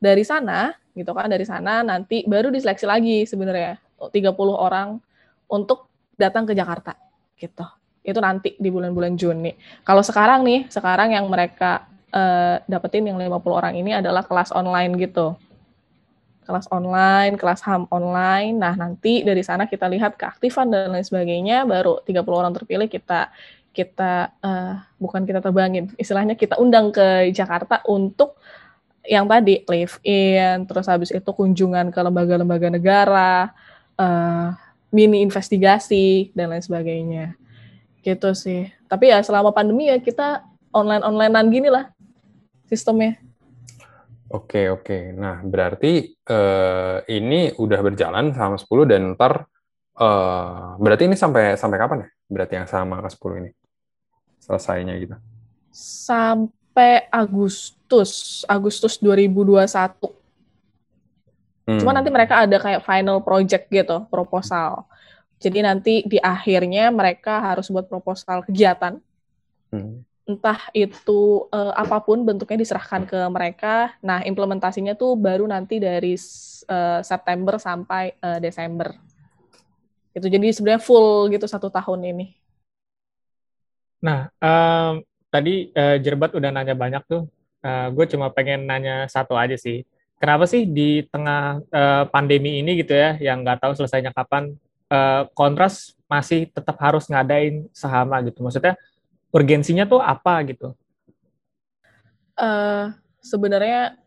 Dari 0.00 0.24
sana 0.24 0.72
gitu 0.96 1.12
kan 1.12 1.28
dari 1.28 1.44
sana 1.44 1.84
nanti 1.84 2.24
baru 2.24 2.48
diseleksi 2.48 2.86
lagi 2.88 3.16
sebenarnya 3.28 3.76
30 4.00 4.32
orang 4.56 4.96
untuk 5.52 5.92
datang 6.16 6.48
ke 6.48 6.56
Jakarta 6.56 6.96
gitu. 7.36 7.64
Itu 8.04 8.20
nanti 8.20 8.56
di 8.56 8.68
bulan-bulan 8.72 9.16
Juni. 9.16 9.52
Kalau 9.84 10.00
sekarang 10.00 10.40
nih 10.44 10.72
sekarang 10.72 11.12
yang 11.12 11.28
mereka 11.28 11.88
uh, 12.14 12.62
dapetin 12.70 13.10
yang 13.10 13.18
50 13.18 13.42
orang 13.50 13.74
ini 13.74 13.98
adalah 13.98 14.22
kelas 14.22 14.54
online 14.54 14.94
gitu 14.96 15.34
kelas 16.44 16.68
online, 16.68 17.40
kelas 17.40 17.64
HAM 17.64 17.88
online. 17.88 18.60
Nah, 18.60 18.76
nanti 18.76 19.24
dari 19.24 19.40
sana 19.40 19.64
kita 19.64 19.88
lihat 19.88 20.20
keaktifan 20.20 20.68
dan 20.68 20.92
lain 20.92 21.02
sebagainya, 21.02 21.64
baru 21.64 22.04
30 22.04 22.20
orang 22.28 22.52
terpilih 22.52 22.86
kita 22.86 23.32
kita 23.74 24.30
uh, 24.38 24.78
bukan 25.02 25.26
kita 25.26 25.42
terbangin, 25.42 25.90
istilahnya 25.98 26.38
kita 26.38 26.54
undang 26.62 26.94
ke 26.94 27.34
Jakarta 27.34 27.82
untuk 27.90 28.38
yang 29.02 29.26
tadi 29.26 29.66
live 29.66 29.98
in, 30.06 30.62
terus 30.64 30.86
habis 30.86 31.10
itu 31.10 31.26
kunjungan 31.26 31.90
ke 31.90 31.98
lembaga-lembaga 31.98 32.70
negara, 32.70 33.50
uh, 33.98 34.54
mini 34.94 35.26
investigasi 35.26 36.30
dan 36.38 36.54
lain 36.54 36.62
sebagainya. 36.62 37.34
Gitu 38.00 38.30
sih. 38.38 38.70
Tapi 38.86 39.10
ya 39.10 39.18
selama 39.26 39.50
pandemi 39.50 39.90
ya 39.90 39.98
kita 39.98 40.46
online-onlinean 40.70 41.50
gini 41.50 41.68
lah 41.68 41.93
sistemnya. 42.68 43.20
Oke, 44.32 44.66
oke. 44.72 45.14
Nah, 45.14 45.44
berarti 45.46 46.10
uh, 46.26 47.04
ini 47.06 47.54
udah 47.54 47.80
berjalan 47.84 48.34
sama 48.34 48.58
10 48.58 48.90
dan 48.90 49.02
ntar 49.14 49.46
uh, 50.00 50.74
berarti 50.80 51.06
ini 51.06 51.14
sampai 51.14 51.54
sampai 51.54 51.78
kapan 51.78 51.98
ya? 52.02 52.08
Berarti 52.26 52.54
yang 52.58 52.66
sama 52.66 52.98
ke 53.04 53.08
10 53.14 53.40
ini 53.44 53.50
selesainya 54.42 54.94
gitu. 54.98 55.16
Sampai 55.70 57.06
Agustus 57.14 57.84
Agustus, 57.94 58.42
Agustus 58.50 58.94
2021. 58.98 59.70
Hmm. 61.64 61.78
Cuma 61.78 61.94
nanti 61.94 62.10
mereka 62.10 62.42
ada 62.42 62.58
kayak 62.58 62.82
final 62.82 63.22
project 63.22 63.70
gitu, 63.70 64.02
proposal. 64.10 64.82
Jadi 65.38 65.58
nanti 65.62 65.94
di 66.02 66.18
akhirnya 66.18 66.90
mereka 66.90 67.38
harus 67.38 67.70
buat 67.70 67.86
proposal 67.86 68.42
kegiatan. 68.42 68.98
Hmm. 69.70 70.02
Entah 70.24 70.72
itu 70.72 71.44
uh, 71.52 71.72
apa 71.76 72.00
pun 72.00 72.24
bentuknya 72.24 72.64
diserahkan 72.64 73.04
ke 73.04 73.20
mereka. 73.28 73.92
Nah, 74.00 74.24
implementasinya 74.24 74.96
tuh 74.96 75.20
baru 75.20 75.44
nanti 75.44 75.76
dari 75.76 76.16
uh, 76.68 77.00
September 77.04 77.60
sampai 77.60 78.16
uh, 78.24 78.40
Desember. 78.40 78.96
Itu 80.16 80.32
jadi 80.32 80.48
sebenarnya 80.48 80.80
full 80.80 81.28
gitu 81.28 81.44
satu 81.44 81.68
tahun 81.68 82.08
ini. 82.16 82.26
Nah, 84.00 84.32
um, 84.40 85.04
tadi 85.28 85.68
uh, 85.76 86.00
Jerbat 86.00 86.32
udah 86.32 86.48
nanya 86.52 86.72
banyak 86.72 87.04
tuh 87.04 87.28
uh, 87.64 87.88
gue 87.90 88.06
cuma 88.12 88.28
pengen 88.28 88.68
nanya 88.68 89.08
satu 89.08 89.34
aja 89.34 89.56
sih. 89.56 89.82
Kenapa 90.20 90.46
sih 90.46 90.64
di 90.68 91.04
tengah 91.10 91.60
uh, 91.68 92.04
pandemi 92.08 92.60
ini 92.60 92.80
gitu 92.80 92.94
ya, 92.94 93.18
yang 93.18 93.42
nggak 93.42 93.60
tahu 93.60 93.72
selesainya 93.76 94.14
kapan, 94.14 94.54
uh, 94.88 95.26
kontras 95.34 95.92
masih 96.06 96.48
tetap 96.48 96.78
harus 96.80 97.10
ngadain 97.10 97.66
sahama 97.74 98.22
gitu? 98.24 98.40
Maksudnya 98.40 98.78
urgensinya 99.34 99.84
tuh 99.84 99.98
apa 99.98 100.46
gitu? 100.46 100.78
Uh, 102.38 102.94
sebenarnya 103.18 103.98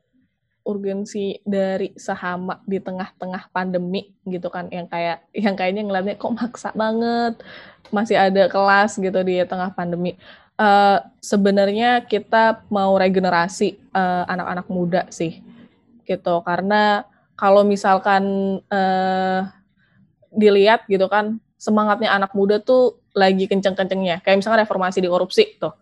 urgensi 0.68 1.40
dari 1.48 1.96
sahama 1.96 2.60
di 2.68 2.80
tengah-tengah 2.84 3.48
pandemi 3.56 4.12
gitu 4.28 4.52
kan 4.52 4.68
yang 4.68 4.84
kayak 4.92 5.24
yang 5.32 5.56
kayaknya 5.56 5.88
ngeliatnya 5.88 6.20
kok 6.20 6.36
maksa 6.36 6.76
banget 6.76 7.40
masih 7.88 8.20
ada 8.20 8.52
kelas 8.52 9.00
gitu 9.00 9.20
di 9.24 9.40
tengah 9.48 9.72
pandemi 9.72 10.20
uh, 10.60 11.00
sebenarnya 11.24 12.04
kita 12.04 12.68
mau 12.68 12.98
regenerasi 13.00 13.80
eh, 13.80 14.24
anak-anak 14.28 14.68
muda 14.68 15.02
sih 15.08 15.40
gitu 16.04 16.44
karena 16.44 17.08
kalau 17.38 17.62
misalkan 17.62 18.58
uh, 18.72 19.46
dilihat 20.34 20.88
gitu 20.90 21.06
kan 21.08 21.38
semangatnya 21.58 22.14
anak 22.14 22.32
muda 22.38 22.62
tuh 22.62 23.02
lagi 23.18 23.50
kenceng-kencengnya. 23.50 24.22
Kayak 24.22 24.46
misalkan 24.46 24.62
reformasi 24.64 25.02
di 25.02 25.10
korupsi 25.10 25.58
tuh. 25.58 25.74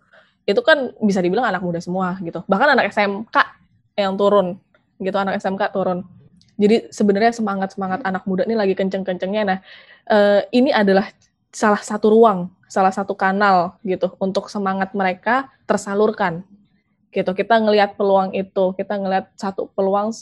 Itu 0.48 0.64
kan 0.64 0.96
bisa 0.98 1.20
dibilang 1.20 1.44
anak 1.44 1.60
muda 1.60 1.78
semua 1.78 2.16
gitu. 2.24 2.42
Bahkan 2.48 2.68
anak 2.74 2.90
SMK 2.90 3.36
yang 4.00 4.16
turun 4.16 4.56
gitu 4.96 5.16
anak 5.16 5.36
SMK 5.38 5.62
turun. 5.70 6.02
Jadi 6.56 6.88
sebenarnya 6.88 7.36
semangat 7.36 7.76
semangat 7.76 8.00
anak 8.02 8.24
muda 8.24 8.48
ini 8.48 8.56
lagi 8.56 8.72
kenceng-kencengnya. 8.72 9.42
Nah 9.44 9.58
uh, 10.08 10.40
ini 10.50 10.72
adalah 10.72 11.12
salah 11.52 11.80
satu 11.80 12.12
ruang 12.12 12.48
salah 12.66 12.90
satu 12.90 13.14
kanal 13.14 13.78
gitu 13.86 14.10
untuk 14.18 14.50
semangat 14.50 14.96
mereka 14.96 15.52
tersalurkan 15.68 16.42
gitu. 17.12 17.36
Kita 17.36 17.60
ngelihat 17.60 18.00
peluang 18.00 18.32
itu 18.32 18.72
kita 18.74 18.96
ngelihat 18.96 19.28
satu 19.36 19.68
peluang 19.76 20.16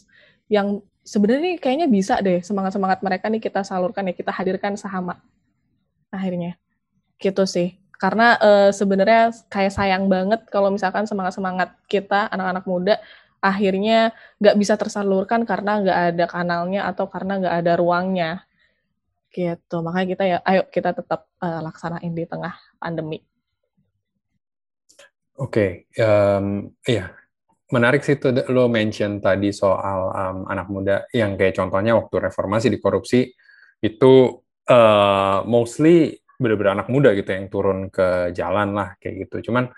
yang 0.51 0.83
sebenarnya 1.05 1.61
kayaknya 1.61 1.87
bisa 1.87 2.19
deh 2.25 2.40
semangat 2.40 2.75
semangat 2.75 2.99
mereka 3.05 3.29
nih 3.29 3.38
kita 3.38 3.61
salurkan 3.61 4.09
ya 4.09 4.17
kita 4.17 4.33
hadirkan 4.33 4.75
sahama 4.75 5.21
akhirnya. 6.14 6.55
Gitu 7.18 7.42
sih. 7.50 7.74
Karena 7.98 8.38
e, 8.38 8.50
sebenarnya 8.70 9.35
kayak 9.50 9.72
sayang 9.74 10.07
banget 10.07 10.46
kalau 10.50 10.70
misalkan 10.70 11.09
semangat 11.11 11.35
semangat 11.35 11.68
kita 11.90 12.31
anak-anak 12.31 12.64
muda 12.68 12.94
akhirnya 13.44 14.16
nggak 14.40 14.57
bisa 14.57 14.74
tersalurkan 14.81 15.44
karena 15.44 15.85
nggak 15.85 15.98
ada 16.14 16.24
kanalnya 16.24 16.81
atau 16.88 17.11
karena 17.11 17.42
nggak 17.42 17.57
ada 17.64 17.72
ruangnya. 17.77 18.31
Gitu. 19.35 19.77
Makanya 19.83 20.07
kita 20.07 20.24
ya 20.24 20.38
ayo 20.46 20.62
kita 20.70 20.94
tetap 20.94 21.27
uh, 21.42 21.61
laksanain 21.61 22.12
di 22.14 22.24
tengah 22.24 22.55
pandemi. 22.81 23.20
Oke 25.35 25.90
okay. 25.90 26.05
um, 26.05 26.70
iya. 26.87 27.11
Menarik 27.72 28.07
sih 28.07 28.20
tuh 28.20 28.31
lo 28.55 28.70
mention 28.70 29.18
tadi 29.18 29.50
soal 29.50 30.12
um, 30.14 30.38
anak 30.46 30.68
muda 30.70 30.96
yang 31.11 31.35
kayak 31.35 31.59
contohnya 31.59 31.98
waktu 31.98 32.31
reformasi 32.31 32.70
di 32.70 32.79
korupsi 32.79 33.35
itu 33.83 34.12
uh, 34.68 35.44
mostly 35.44 36.18
benar-benar 36.35 36.83
anak 36.83 36.88
muda 36.90 37.14
gitu 37.14 37.31
yang 37.31 37.46
turun 37.46 37.88
ke 37.88 38.35
jalan 38.35 38.74
lah 38.74 38.98
kayak 38.98 39.29
gitu. 39.29 39.50
Cuman 39.50 39.70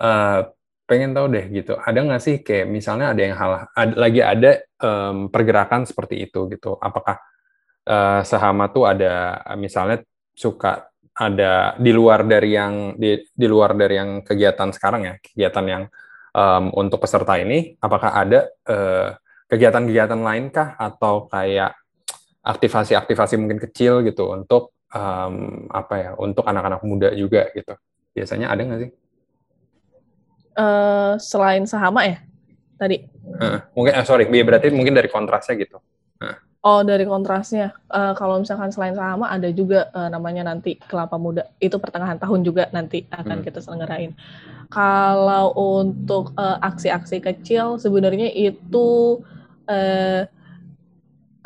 uh, 0.00 0.40
pengen 0.86 1.18
tahu 1.18 1.26
deh 1.34 1.50
gitu 1.50 1.74
ada 1.82 1.98
nggak 1.98 2.22
sih 2.22 2.36
kayak 2.46 2.70
misalnya 2.70 3.10
ada 3.10 3.18
yang 3.26 3.34
hal 3.34 3.66
ada, 3.74 3.94
lagi 3.98 4.22
ada 4.22 4.50
um, 4.78 5.26
pergerakan 5.28 5.82
seperti 5.84 6.22
itu 6.24 6.46
gitu? 6.52 6.78
Apakah 6.78 7.18
uh, 7.90 8.20
Sahama 8.22 8.70
tuh 8.70 8.86
ada 8.86 9.42
misalnya 9.58 10.02
suka 10.36 10.88
ada 11.16 11.72
di 11.80 11.96
luar 11.96 12.28
dari 12.28 12.52
yang 12.52 12.92
di, 12.94 13.16
di 13.24 13.46
luar 13.48 13.72
dari 13.72 13.96
yang 13.96 14.20
kegiatan 14.20 14.68
sekarang 14.68 15.02
ya 15.08 15.14
kegiatan 15.16 15.64
yang 15.64 15.82
um, 16.36 16.70
untuk 16.76 17.00
peserta 17.00 17.40
ini 17.40 17.80
apakah 17.80 18.12
ada 18.12 18.52
kegiatan-kegiatan 19.46 20.20
lain 20.20 20.50
kah? 20.50 20.74
Atau 20.76 21.30
kayak 21.30 21.74
aktivasi-aktivasi 22.46 23.34
mungkin 23.42 23.58
kecil 23.58 24.06
gitu 24.06 24.30
untuk 24.30 24.70
um, 24.94 25.66
apa 25.74 25.94
ya 25.98 26.10
untuk 26.14 26.46
anak-anak 26.46 26.80
muda 26.86 27.10
juga 27.10 27.50
gitu 27.50 27.74
biasanya 28.14 28.54
ada 28.54 28.62
nggak 28.62 28.80
sih? 28.86 28.90
Uh, 30.56 31.20
selain 31.20 31.66
Sahama 31.66 32.06
ya 32.06 32.22
tadi? 32.78 33.04
Uh, 33.42 33.60
mungkin 33.74 33.92
uh, 33.98 34.06
sorry 34.06 34.24
berarti 34.30 34.70
mungkin 34.70 34.94
dari 34.94 35.10
kontrasnya 35.10 35.58
gitu. 35.58 35.82
Uh. 36.22 36.38
Oh, 36.66 36.82
dari 36.82 37.06
kontrasnya. 37.06 37.78
Uh, 37.86 38.10
kalau 38.18 38.42
misalkan 38.42 38.74
selain 38.74 38.96
Sahama 38.96 39.30
ada 39.30 39.46
juga 39.54 39.86
uh, 39.94 40.10
namanya 40.10 40.50
nanti 40.50 40.74
Kelapa 40.74 41.14
Muda. 41.14 41.46
Itu 41.62 41.78
pertengahan 41.78 42.18
tahun 42.18 42.42
juga 42.42 42.66
nanti 42.74 43.06
akan 43.06 43.38
hmm. 43.38 43.46
kita 43.46 43.62
selenggarain. 43.62 44.16
Kalau 44.66 45.54
untuk 45.54 46.34
uh, 46.34 46.58
aksi-aksi 46.58 47.22
kecil 47.22 47.78
sebenarnya 47.78 48.32
itu 48.34 49.22
uh, 49.70 50.26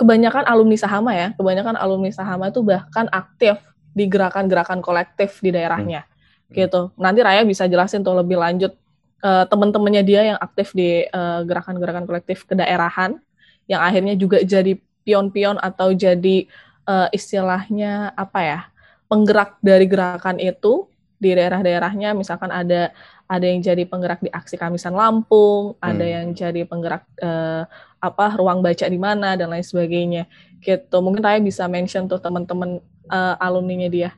kebanyakan 0.00 0.48
alumni 0.48 0.80
Sahama 0.80 1.12
ya, 1.12 1.36
kebanyakan 1.36 1.76
alumni 1.76 2.08
Sahama 2.08 2.48
itu 2.48 2.64
bahkan 2.64 3.04
aktif 3.12 3.60
di 3.92 4.08
gerakan-gerakan 4.08 4.80
kolektif 4.80 5.44
di 5.44 5.52
daerahnya. 5.52 6.08
Hmm. 6.48 6.56
Gitu. 6.56 6.80
Nanti 6.96 7.20
Raya 7.20 7.44
bisa 7.44 7.68
jelasin 7.68 8.00
tuh 8.00 8.16
lebih 8.16 8.40
lanjut 8.40 8.72
uh, 9.20 9.44
teman-temannya 9.44 10.02
dia 10.02 10.20
yang 10.34 10.38
aktif 10.40 10.72
di 10.72 11.04
gerakan-gerakan 11.44 12.04
uh, 12.04 12.08
kolektif 12.08 12.48
kedaerahan 12.48 13.20
yang 13.68 13.84
akhirnya 13.84 14.16
juga 14.16 14.40
jadi 14.40 14.80
pion-pion 15.04 15.60
atau 15.60 15.92
jadi 15.94 16.48
uh, 16.88 17.08
istilahnya 17.12 18.16
apa 18.16 18.40
ya 18.40 18.60
penggerak 19.06 19.60
dari 19.62 19.86
gerakan 19.86 20.40
itu 20.42 20.90
di 21.20 21.36
daerah-daerahnya 21.36 22.16
misalkan 22.16 22.48
ada 22.48 22.90
ada 23.31 23.47
yang 23.47 23.62
jadi 23.62 23.87
penggerak 23.87 24.19
di 24.19 24.31
aksi 24.35 24.59
Kamisan 24.59 24.99
Lampung, 24.99 25.79
hmm. 25.79 25.87
ada 25.87 26.03
yang 26.03 26.27
jadi 26.35 26.66
penggerak 26.66 27.07
uh, 27.23 27.62
apa 28.03 28.27
ruang 28.35 28.59
baca 28.59 28.83
di 28.90 28.99
mana 28.99 29.38
dan 29.38 29.55
lain 29.55 29.62
sebagainya. 29.62 30.27
Gitu. 30.59 30.97
Mungkin 30.99 31.23
saya 31.23 31.38
bisa 31.38 31.71
mention 31.71 32.11
tuh 32.11 32.19
teman-teman 32.19 32.83
uh, 33.07 33.38
alumninya 33.38 33.87
dia. 33.87 34.11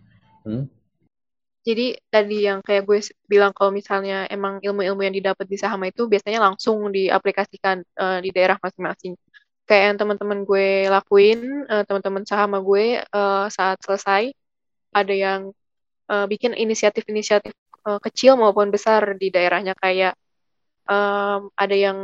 Hmm. 0.48 0.64
Jadi 1.62 1.94
tadi 2.10 2.48
yang 2.48 2.64
kayak 2.64 2.88
gue 2.88 2.98
bilang 3.28 3.52
kalau 3.54 3.70
misalnya 3.70 4.26
emang 4.32 4.58
ilmu-ilmu 4.64 4.98
yang 5.04 5.14
didapat 5.14 5.46
di 5.46 5.60
Sahama 5.60 5.86
itu 5.86 6.08
biasanya 6.08 6.42
langsung 6.42 6.90
diaplikasikan 6.90 7.84
uh, 8.00 8.18
di 8.18 8.34
daerah 8.34 8.58
masing-masing 8.58 9.14
kayak 9.66 9.94
yang 9.94 9.98
teman-teman 9.98 10.42
gue 10.42 10.90
lakuin, 10.90 11.64
uh, 11.70 11.86
teman-teman 11.86 12.26
sahama 12.26 12.58
gue 12.60 12.98
uh, 13.14 13.46
saat 13.46 13.78
selesai 13.80 14.34
ada 14.92 15.14
yang 15.14 15.54
uh, 16.10 16.26
bikin 16.26 16.52
inisiatif-inisiatif 16.52 17.54
uh, 17.86 18.00
kecil 18.02 18.38
maupun 18.38 18.70
besar 18.70 19.14
di 19.18 19.28
daerahnya. 19.28 19.76
Kayak 19.78 20.14
um, 20.86 21.48
ada 21.54 21.76
yang 21.76 21.98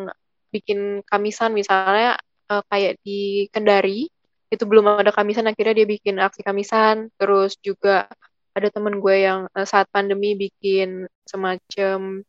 bikin 0.48 1.04
kamisan 1.04 1.52
misalnya 1.52 2.16
uh, 2.48 2.64
kayak 2.68 2.98
di 3.04 3.46
Kendari 3.52 4.08
itu 4.48 4.64
belum 4.64 5.04
ada 5.04 5.12
kamisan 5.12 5.44
akhirnya 5.44 5.84
dia 5.84 5.86
bikin 5.88 6.16
aksi 6.20 6.40
kamisan. 6.42 7.12
Terus 7.20 7.56
juga 7.60 8.08
ada 8.56 8.68
temen 8.72 8.98
gue 8.98 9.16
yang 9.22 9.46
uh, 9.52 9.66
saat 9.68 9.86
pandemi 9.92 10.34
bikin 10.34 11.06
semacam 11.28 12.24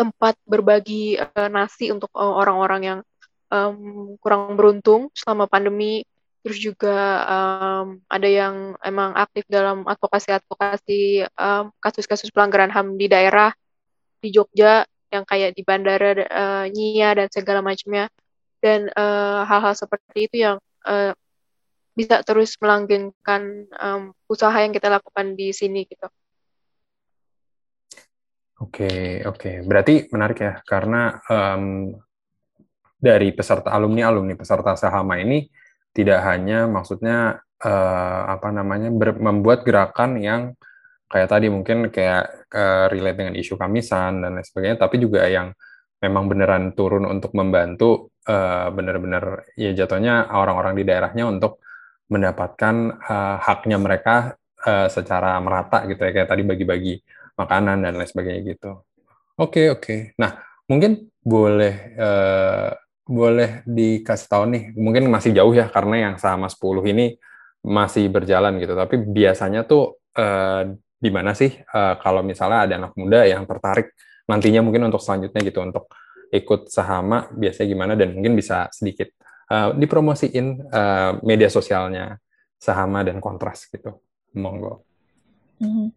tempat 0.00 0.34
berbagi 0.48 1.20
uh, 1.20 1.48
nasi 1.52 1.92
untuk 1.92 2.08
orang-orang 2.16 2.82
yang 2.82 2.98
um, 3.52 4.16
kurang 4.22 4.56
beruntung 4.56 5.12
selama 5.12 5.44
pandemi 5.50 6.06
terus 6.40 6.58
juga 6.58 6.96
um, 7.28 8.00
ada 8.08 8.28
yang 8.28 8.72
emang 8.80 9.12
aktif 9.12 9.44
dalam 9.46 9.84
advokasi-advokasi 9.84 11.28
um, 11.36 11.68
kasus-kasus 11.84 12.32
pelanggaran 12.32 12.72
HAM 12.72 12.96
di 12.96 13.06
daerah 13.12 13.52
di 14.20 14.32
Jogja 14.32 14.84
yang 15.10 15.24
kayak 15.28 15.52
di 15.52 15.62
bandara 15.66 16.12
uh, 16.16 16.66
Nyia 16.70 17.12
dan 17.18 17.28
segala 17.28 17.60
macamnya 17.60 18.08
dan 18.60 18.92
hal 18.92 19.48
hal-hal 19.48 19.72
seperti 19.72 20.28
itu 20.28 20.36
yang 20.44 20.56
uh, 20.84 21.16
bisa 21.96 22.22
terus 22.24 22.56
melanggengkan 22.60 23.66
um, 23.76 24.02
usaha 24.30 24.54
yang 24.56 24.72
kita 24.72 24.88
lakukan 24.88 25.36
di 25.36 25.52
sini 25.52 25.84
gitu. 25.84 26.08
Oke, 28.60 28.84
okay, 28.84 29.00
oke. 29.24 29.36
Okay. 29.40 29.54
Berarti 29.64 29.94
menarik 30.12 30.38
ya, 30.44 30.54
karena 30.64 31.16
um, 31.28 31.96
dari 33.00 33.32
peserta 33.32 33.72
alumni-alumni 33.72 34.36
peserta 34.36 34.76
Sahama 34.76 35.16
ini 35.16 35.48
tidak 35.90 36.22
hanya 36.22 36.70
maksudnya 36.70 37.42
uh, 37.60 38.20
apa 38.30 38.48
namanya 38.54 38.88
ber, 38.94 39.18
membuat 39.18 39.66
gerakan 39.66 40.22
yang 40.22 40.42
kayak 41.10 41.28
tadi 41.28 41.50
mungkin 41.50 41.90
kayak 41.90 42.50
uh, 42.54 42.86
relate 42.86 43.18
dengan 43.18 43.34
isu 43.34 43.58
kamisan 43.58 44.22
dan 44.22 44.38
lain 44.38 44.46
sebagainya, 44.46 44.78
tapi 44.78 45.02
juga 45.02 45.26
yang 45.26 45.50
memang 46.00 46.30
beneran 46.30 46.72
turun 46.72 47.04
untuk 47.04 47.34
membantu 47.36 48.14
uh, 48.30 48.70
benar-benar 48.72 49.52
ya 49.58 49.74
jatuhnya 49.74 50.30
orang-orang 50.32 50.78
di 50.78 50.84
daerahnya 50.86 51.28
untuk 51.28 51.60
mendapatkan 52.08 52.74
uh, 53.04 53.36
haknya 53.42 53.76
mereka 53.76 54.34
uh, 54.64 54.88
secara 54.88 55.36
merata 55.42 55.84
gitu 55.86 56.00
ya 56.00 56.10
kayak 56.14 56.30
tadi 56.30 56.42
bagi-bagi 56.46 56.94
makanan 57.36 57.84
dan 57.84 57.92
lain 57.98 58.08
sebagainya 58.08 58.42
gitu. 58.56 58.80
Oke 59.36 59.66
okay, 59.66 59.66
oke. 59.70 59.82
Okay. 59.84 60.00
Nah 60.16 60.40
mungkin 60.70 61.10
boleh 61.20 61.74
uh, 62.00 62.70
boleh 63.10 63.66
dikasih 63.66 64.28
tahu 64.30 64.44
nih, 64.54 64.62
mungkin 64.78 65.10
masih 65.10 65.34
jauh 65.34 65.50
ya 65.50 65.66
karena 65.66 66.10
yang 66.10 66.16
sama 66.22 66.46
10 66.46 66.86
ini 66.86 67.18
masih 67.66 68.06
berjalan 68.06 68.62
gitu. 68.62 68.78
Tapi 68.78 69.02
biasanya 69.02 69.66
tuh 69.66 69.98
eh, 70.14 70.78
di 70.94 71.10
mana 71.10 71.34
sih 71.34 71.50
eh, 71.50 71.94
kalau 71.98 72.22
misalnya 72.22 72.70
ada 72.70 72.74
anak 72.86 72.92
muda 72.94 73.26
yang 73.26 73.42
tertarik 73.50 73.90
nantinya 74.30 74.62
mungkin 74.62 74.86
untuk 74.86 75.02
selanjutnya 75.02 75.42
gitu 75.42 75.58
untuk 75.58 75.90
ikut 76.30 76.70
sahama 76.70 77.26
biasanya 77.34 77.66
gimana 77.66 77.92
dan 77.98 78.14
mungkin 78.14 78.38
bisa 78.38 78.70
sedikit 78.70 79.10
eh, 79.50 79.70
dipromosiin 79.74 80.46
eh, 80.70 81.12
media 81.26 81.50
sosialnya 81.50 82.14
sahama 82.62 83.02
dan 83.02 83.18
kontras 83.18 83.66
gitu. 83.66 83.98
Monggo. 84.38 84.86
Mm 85.58 85.66
-hmm. 85.66 85.88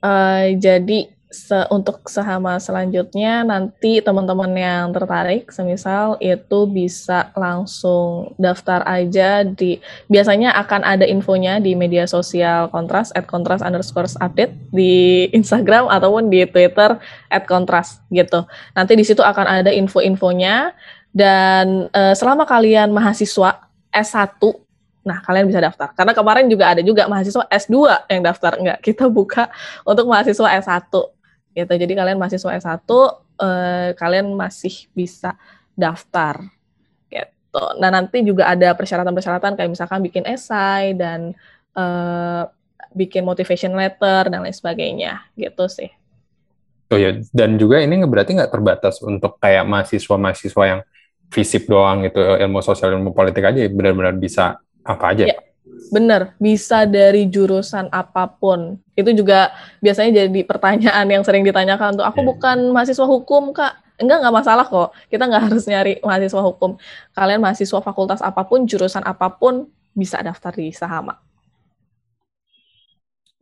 uh, 0.00 0.46
jadi 0.56 1.19
se 1.30 1.54
untuk 1.70 2.10
sahama 2.10 2.58
selanjutnya 2.58 3.46
nanti 3.46 4.02
teman-teman 4.02 4.50
yang 4.50 4.90
tertarik 4.90 5.46
semisal 5.54 6.18
itu 6.18 6.66
bisa 6.66 7.30
langsung 7.38 8.34
daftar 8.34 8.82
aja 8.82 9.46
di 9.46 9.78
biasanya 10.10 10.50
akan 10.58 10.82
ada 10.82 11.06
infonya 11.06 11.62
di 11.62 11.78
media 11.78 12.10
sosial 12.10 12.66
kontras 12.74 13.14
at 13.14 13.30
kontras 13.30 13.62
underscore 13.62 14.10
update 14.18 14.50
di 14.74 15.24
Instagram 15.38 15.86
ataupun 15.86 16.34
di 16.34 16.42
Twitter 16.50 16.98
at 17.30 17.46
kontras 17.46 18.02
gitu 18.10 18.42
nanti 18.74 18.98
di 18.98 19.06
situ 19.06 19.22
akan 19.22 19.62
ada 19.62 19.70
info-infonya 19.70 20.74
dan 21.14 21.86
uh, 21.94 22.10
selama 22.10 22.42
kalian 22.42 22.90
mahasiswa 22.90 23.70
S1 23.94 24.66
Nah, 25.00 25.16
kalian 25.24 25.48
bisa 25.48 25.64
daftar. 25.64 25.96
Karena 25.96 26.12
kemarin 26.12 26.44
juga 26.44 26.76
ada 26.76 26.84
juga 26.84 27.08
mahasiswa 27.08 27.48
S2 27.48 28.04
yang 28.12 28.20
daftar. 28.20 28.52
Enggak, 28.60 28.78
kita 28.84 29.08
buka 29.08 29.48
untuk 29.88 30.04
mahasiswa 30.04 30.60
S1 30.60 30.92
gitu. 31.54 31.72
Jadi 31.72 31.92
kalian 31.92 32.18
mahasiswa 32.18 32.50
S1 32.56 32.90
eh, 33.40 33.88
kalian 33.98 34.26
masih 34.34 34.86
bisa 34.94 35.34
daftar 35.74 36.44
gitu. 37.10 37.64
Nah, 37.78 37.90
nanti 37.90 38.22
juga 38.22 38.50
ada 38.50 38.74
persyaratan-persyaratan 38.74 39.58
kayak 39.58 39.70
misalkan 39.70 40.00
bikin 40.02 40.24
esai 40.26 40.94
dan 40.94 41.34
eh, 41.74 42.42
bikin 42.94 43.22
motivation 43.22 43.74
letter 43.74 44.30
dan 44.30 44.42
lain 44.42 44.54
sebagainya 44.54 45.30
gitu 45.38 45.66
sih. 45.70 45.90
Oh 46.90 46.98
ya, 46.98 47.14
dan 47.30 47.54
juga 47.54 47.78
ini 47.78 48.02
berarti 48.02 48.34
nggak 48.34 48.50
terbatas 48.50 48.98
untuk 48.98 49.38
kayak 49.38 49.62
mahasiswa-mahasiswa 49.62 50.64
yang 50.66 50.80
fisip 51.30 51.70
doang 51.70 52.02
gitu, 52.02 52.18
ilmu 52.18 52.58
sosial, 52.66 52.98
ilmu 52.98 53.14
politik 53.14 53.46
aja, 53.46 53.62
benar-benar 53.70 54.18
bisa 54.18 54.58
apa 54.82 55.14
aja. 55.14 55.30
Ya, 55.30 55.38
Bener, 55.90 56.38
bisa 56.38 56.86
dari 56.86 57.26
jurusan 57.26 57.90
apa 57.90 58.30
pun. 58.30 58.78
Itu 58.94 59.10
juga 59.10 59.50
biasanya 59.82 60.24
jadi 60.24 60.40
pertanyaan 60.46 61.06
yang 61.10 61.22
sering 61.26 61.42
ditanyakan 61.42 61.98
tuh, 61.98 62.06
aku 62.06 62.22
iya. 62.22 62.28
bukan 62.30 62.58
mahasiswa 62.70 63.06
hukum, 63.06 63.50
Kak. 63.50 63.82
Enggak, 64.00 64.24
nggak 64.24 64.34
masalah 64.34 64.64
kok. 64.64 64.96
Kita 65.12 65.28
nggak 65.28 65.42
harus 65.50 65.64
nyari 65.68 66.00
mahasiswa 66.00 66.40
hukum. 66.40 66.80
Kalian 67.12 67.42
mahasiswa 67.42 67.78
fakultas 67.84 68.24
apa 68.24 68.46
pun, 68.46 68.64
jurusan 68.64 69.04
apa 69.04 69.28
pun, 69.28 69.68
bisa 69.92 70.22
daftar 70.22 70.54
di 70.56 70.72
Sahama. 70.72 71.18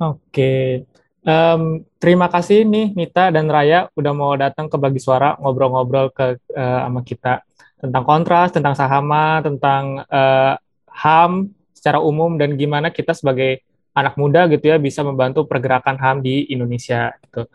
Oke. 0.01 0.87
Um, 1.29 1.85
terima 2.01 2.31
kasih 2.33 2.65
nih 2.65 2.97
Nita 2.97 3.29
dan 3.29 3.51
Raya 3.53 3.91
udah 3.93 4.13
mau 4.17 4.33
datang 4.39 4.71
ke 4.71 4.81
Bagi 4.81 5.03
Suara 5.03 5.37
ngobrol-ngobrol 5.37 6.09
ke 6.15 6.41
uh, 6.57 6.81
sama 6.89 7.05
kita 7.05 7.45
tentang 7.79 8.07
kontras, 8.07 8.49
tentang 8.55 8.73
Sahama, 8.73 9.43
tentang 9.45 10.03
uh, 10.09 10.55
HAM, 10.89 11.53
secara 11.79 12.03
umum 12.03 12.35
dan 12.35 12.59
gimana 12.59 12.91
kita 12.91 13.15
sebagai 13.15 13.63
anak 13.95 14.15
muda 14.19 14.51
gitu 14.51 14.75
ya 14.75 14.77
bisa 14.79 15.07
membantu 15.07 15.47
pergerakan 15.47 15.95
HAM 15.99 16.23
di 16.23 16.51
Indonesia 16.51 17.15
gitu. 17.23 17.47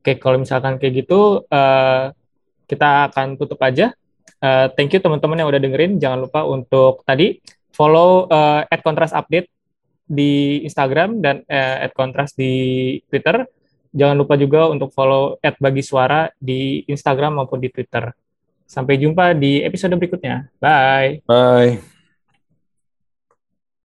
Oke, 0.00 0.16
kalau 0.16 0.40
misalkan 0.40 0.80
kayak 0.80 1.04
gitu 1.04 1.44
uh, 1.48 2.12
kita 2.68 3.12
akan 3.12 3.36
tutup 3.40 3.60
aja. 3.64 3.92
Uh, 4.38 4.70
thank 4.76 4.92
you 4.94 5.00
teman-teman 5.00 5.40
yang 5.40 5.48
udah 5.50 5.60
dengerin. 5.60 5.96
Jangan 5.98 6.18
lupa 6.28 6.44
untuk 6.44 7.02
tadi 7.02 7.40
follow 7.72 8.26
eh, 8.26 8.34
uh, 8.34 8.62
at 8.66 8.80
kontras 8.82 9.14
update 9.14 9.46
di 10.08 10.64
Instagram 10.66 11.22
dan 11.22 11.46
uh, 11.46 11.86
at 11.88 11.92
kontras 11.96 12.34
di 12.34 12.96
Twitter. 13.06 13.46
Jangan 13.92 14.16
lupa 14.20 14.36
juga 14.36 14.68
untuk 14.68 14.92
follow 14.92 15.40
at 15.40 15.56
bagi 15.56 15.80
suara 15.80 16.28
di 16.36 16.84
Instagram 16.86 17.40
maupun 17.40 17.58
di 17.58 17.72
Twitter. 17.72 18.12
Sampai 18.68 19.00
jumpa 19.00 19.32
di 19.32 19.64
episode 19.64 19.96
berikutnya. 19.96 20.52
Bye. 20.60 21.24
Bye. 21.24 21.97